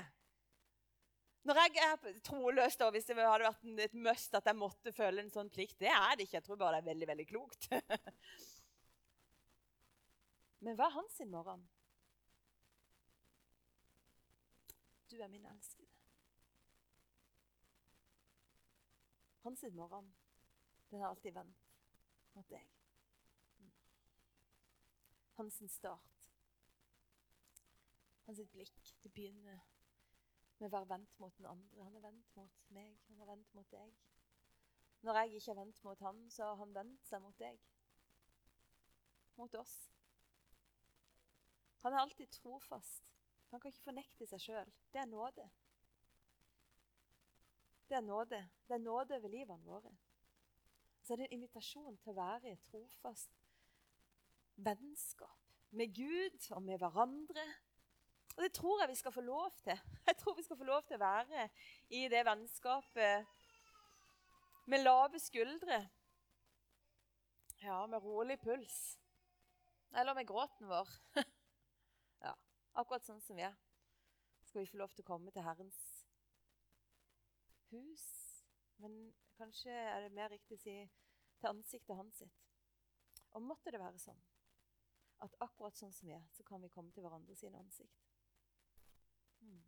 Når 1.43 1.55
jeg 1.55 1.77
er 1.83 2.19
troløs, 2.23 2.77
da, 2.77 2.89
hvis 2.93 3.05
det 3.05 3.17
hadde 3.17 3.49
vært 3.49 3.79
et 3.85 3.93
must 3.93 4.35
at 4.35 4.45
jeg 4.45 4.55
måtte 4.55 4.93
føle 4.93 5.21
en 5.21 5.29
sånn 5.33 5.49
plikt 5.49 5.79
Det 5.79 5.89
er 5.89 6.15
det 6.15 6.27
ikke. 6.27 6.37
Jeg 6.37 6.43
tror 6.43 6.55
bare 6.55 6.77
det 6.77 6.81
er 6.81 6.91
veldig 6.93 7.07
veldig 7.07 7.27
klokt. 7.27 7.69
Men 10.61 10.75
hva 10.77 10.85
er 10.85 10.97
hans 10.97 11.21
morgen? 11.25 11.69
Du 15.11 15.17
er 15.19 15.27
min 15.27 15.45
elskede. 15.45 15.89
Hans 19.41 19.63
morgen, 19.71 20.15
den 20.91 20.99
har 20.99 21.07
alltid 21.07 21.31
vendt 21.31 21.57
mot 22.33 22.49
deg. 22.49 22.67
Hans 25.35 25.63
start. 25.73 26.11
Hans 28.25 28.39
blikk. 28.51 28.95
Det 29.03 29.11
begynner 29.11 29.59
med 30.59 30.69
å 30.69 30.71
være 30.77 30.89
vendt 30.93 31.19
mot 31.19 31.37
den 31.37 31.49
andre. 31.49 31.83
Han 31.83 31.95
er 31.99 32.05
vendt 32.07 32.35
mot 32.37 32.65
meg, 32.69 32.95
han 33.09 33.21
er 33.21 33.31
vendt 33.33 33.53
mot 33.57 33.71
deg. 33.73 33.95
Når 35.01 35.17
jeg 35.19 35.35
ikke 35.35 35.51
har 35.51 35.59
vendt 35.59 35.83
mot 35.83 35.99
han, 36.07 36.29
så 36.29 36.51
har 36.51 36.59
han 36.61 36.75
vendt 36.75 37.07
seg 37.09 37.23
mot 37.23 37.39
deg. 37.41 37.59
Mot 39.35 39.55
oss. 39.59 39.75
Han 41.81 41.93
er 41.93 42.05
alltid 42.05 42.29
trofast. 42.37 43.11
Han 43.51 43.59
kan 43.59 43.71
ikke 43.71 43.83
fornekte 43.83 44.27
seg 44.29 44.39
sjøl. 44.39 44.71
Det 44.93 45.01
er 45.01 45.09
nåde. 45.11 45.49
Det 47.89 47.97
er 47.97 48.05
nåde. 48.05 48.39
Det 48.67 48.77
er 48.77 48.83
nåde 48.83 49.17
over 49.17 49.31
livene 49.31 49.67
våre. 49.67 49.91
Så 51.03 51.13
er 51.13 51.19
det 51.19 51.25
en 51.27 51.39
invitasjon 51.39 51.97
til 51.99 52.13
å 52.13 52.19
være 52.21 52.53
et 52.53 52.63
trofast 52.69 53.33
vennskap 54.55 55.51
med 55.75 55.91
Gud 55.95 56.47
og 56.55 56.63
med 56.63 56.79
hverandre. 56.79 57.45
Og 58.37 58.43
det 58.45 58.53
tror 58.55 58.79
jeg 58.79 58.89
vi 58.93 58.99
skal 59.01 59.15
få 59.15 59.23
lov 59.25 59.51
til. 59.63 59.79
Jeg 60.07 60.17
tror 60.21 60.37
vi 60.37 60.43
skal 60.47 60.57
få 60.57 60.69
lov 60.69 60.83
til 60.87 60.95
å 60.95 61.03
være 61.03 61.49
i 61.89 62.05
det 62.11 62.23
vennskapet 62.27 63.27
med 64.71 64.83
lave 64.85 65.19
skuldre. 65.19 65.81
Ja, 67.61 67.85
med 67.85 68.03
rolig 68.03 68.39
puls. 68.39 68.97
Eller 69.91 70.15
med 70.15 70.27
gråten 70.27 70.71
vår. 70.71 70.95
Akkurat 72.79 73.03
sånn 73.05 73.21
som 73.23 73.35
vi 73.35 73.43
er. 73.43 73.57
Skal 74.47 74.63
vi 74.63 74.71
få 74.71 74.79
lov 74.79 74.93
til 74.95 75.03
å 75.03 75.09
komme 75.11 75.31
til 75.35 75.43
Herrens 75.45 75.79
hus? 77.71 78.05
Men 78.81 78.95
kanskje 79.37 79.71
er 79.71 80.05
det 80.05 80.15
mer 80.15 80.31
riktig 80.31 80.57
å 80.57 80.61
si 80.61 80.75
til 81.41 81.49
ansiktet 81.51 81.97
hans 81.97 82.21
sitt. 82.23 82.39
Og 83.31 83.43
måtte 83.43 83.71
det 83.71 83.79
være 83.81 83.99
sånn 84.01 84.19
at 85.21 85.35
akkurat 85.45 85.77
sånn 85.77 85.93
som 85.93 86.07
vi 86.09 86.15
er, 86.15 86.23
så 86.33 86.43
kan 86.43 86.61
vi 86.63 86.71
komme 86.73 86.91
til 86.95 87.05
hverandre 87.05 87.35
sine 87.37 87.59
ansikt. 87.59 88.07
Hmm. 89.41 89.61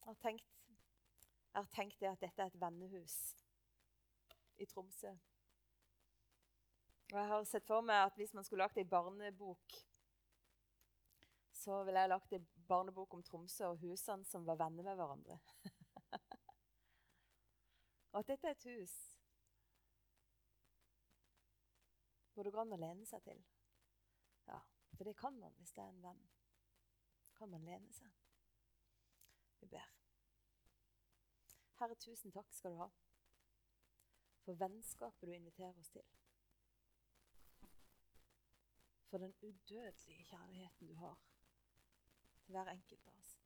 Jeg, 0.00 0.06
har 0.06 0.20
tenkt, 0.22 0.46
jeg 0.68 1.58
har 1.58 1.72
tenkt 1.74 2.00
det 2.00 2.10
at 2.12 2.22
dette 2.22 2.44
er 2.44 2.52
et 2.52 2.60
vennehus 2.60 3.16
i 4.62 4.68
Tromsø. 4.70 5.12
Og 7.10 7.18
jeg 7.18 7.30
har 7.32 7.46
sett 7.50 7.66
for 7.66 7.82
meg 7.82 8.06
at 8.06 8.18
hvis 8.18 8.34
man 8.36 8.46
skulle 8.46 8.62
lagd 8.62 8.78
ei 8.78 8.86
barnebok 8.86 9.80
så 11.60 11.82
ville 11.84 12.00
jeg 12.00 12.08
lagt 12.08 12.32
en 12.32 12.46
barnebok 12.68 13.14
om 13.14 13.22
Tromsø 13.26 13.66
og 13.68 13.82
husene 13.82 14.24
som 14.24 14.46
var 14.48 14.56
venner 14.62 14.86
med 14.86 14.96
hverandre. 14.96 15.36
og 18.12 18.22
at 18.22 18.30
dette 18.32 18.48
er 18.48 18.56
et 18.56 18.68
hus 18.70 18.96
hvor 22.32 22.46
det 22.46 22.54
går 22.54 22.62
an 22.62 22.72
å 22.72 22.80
lene 22.80 23.04
seg 23.04 23.20
til. 23.26 23.42
Ja, 24.48 24.62
for 24.94 25.04
det 25.04 25.18
kan 25.20 25.36
man 25.36 25.52
hvis 25.58 25.74
det 25.76 25.84
er 25.84 25.92
en 25.92 26.04
venn. 26.06 26.22
Kan 27.36 27.52
man 27.52 27.68
lene 27.68 27.92
seg. 27.92 28.08
Vi 29.60 29.68
ber. 29.68 29.92
Herre, 31.80 32.00
tusen 32.00 32.32
takk 32.32 32.48
skal 32.56 32.72
du 32.72 32.80
ha 32.80 32.88
for 34.44 34.56
vennskapet 34.56 35.28
du 35.28 35.32
inviterer 35.32 35.78
oss 35.78 35.90
til. 35.92 36.06
For 39.10 39.18
den 39.18 39.34
udødelige 39.42 40.24
kjærligheten 40.24 40.88
du 40.88 40.94
har 40.94 41.18
hver 42.50 42.70
enkelt 42.72 43.06
av 43.06 43.18
oss. 43.18 43.36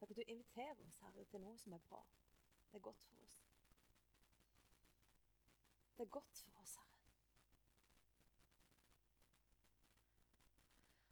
Takk 0.00 0.10
at 0.10 0.16
du 0.16 0.22
inviterer 0.26 0.86
oss, 0.86 1.00
Herre, 1.04 1.24
til 1.28 1.42
noe 1.44 1.58
som 1.60 1.76
er 1.76 1.82
bra. 1.88 2.00
Det 2.70 2.78
er 2.78 2.86
godt 2.86 3.04
for 3.04 3.24
oss. 3.26 3.40
Det 5.96 6.06
er 6.06 6.14
godt 6.18 6.38
for 6.44 6.62
oss, 6.62 6.76
Herre. 6.76 6.90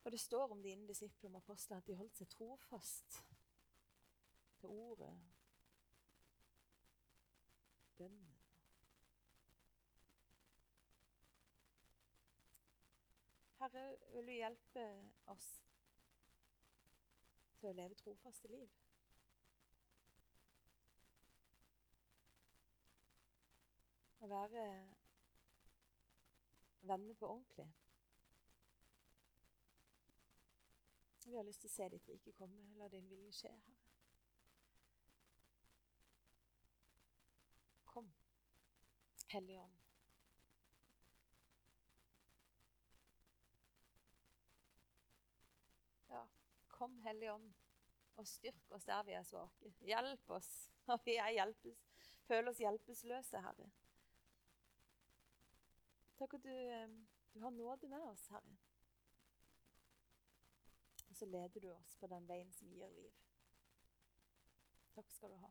Og 0.05 0.13
det 0.13 0.21
står 0.21 0.53
om 0.53 0.63
dine 0.63 0.89
disipler 0.89 1.31
og 1.31 1.37
apostler 1.37 1.77
at 1.77 1.87
de 1.87 1.99
holdt 1.99 2.17
seg 2.17 2.31
trofast 2.33 3.19
til 4.61 4.73
ordet, 4.73 5.13
bønnen. 7.99 8.28
Herre, 13.59 13.97
vil 14.13 14.27
du 14.27 14.33
hjelpe 14.33 14.83
oss 15.33 15.47
til 17.59 17.71
å 17.71 17.75
leve 17.75 17.97
trofaste 17.99 18.51
liv? 18.53 18.69
Å 24.23 24.29
være 24.31 24.69
venner 26.87 27.19
på 27.19 27.33
ordentlig. 27.33 27.67
Vi 31.27 31.37
har 31.37 31.45
lyst 31.45 31.61
til 31.61 31.73
å 31.73 31.75
se 31.75 31.91
ditt 31.93 32.09
rike 32.09 32.33
komme. 32.39 32.63
La 32.79 32.89
din 32.95 33.11
vilje 33.11 33.35
skje, 33.41 33.51
Herre. 33.53 33.77
Kom, 37.91 38.15
Hellige 39.35 39.67
Ånd. 39.67 39.78
Kom, 46.79 46.95
Hellige 47.03 47.35
Ånd, 47.35 47.51
og 48.19 48.27
styrk 48.27 48.73
oss 48.77 48.87
der 48.87 49.03
vi 49.07 49.17
er 49.19 49.27
svake. 49.27 49.75
Hjelp 49.87 50.31
oss 50.39 50.49
når 50.89 51.03
vi 51.05 51.19
hjelpes, 51.19 51.85
føler 52.27 52.51
oss 52.53 52.63
hjelpeløse, 52.63 53.43
Herre. 53.45 53.69
Takk 56.19 56.35
at 56.35 56.47
du, 56.47 56.55
eh, 56.55 56.89
du 57.35 57.41
har 57.41 57.51
nåde 57.51 57.89
med 57.89 58.03
oss, 58.03 58.27
Herre. 58.33 58.57
Og 61.09 61.17
så 61.17 61.27
leder 61.27 61.61
du 61.61 61.71
oss 61.73 61.97
på 61.97 62.07
den 62.07 62.29
veien 62.29 62.53
som 62.53 62.71
gir 62.75 62.91
liv. 62.95 63.15
Takk 64.95 65.11
skal 65.15 65.31
du 65.31 65.37
ha. 65.43 65.51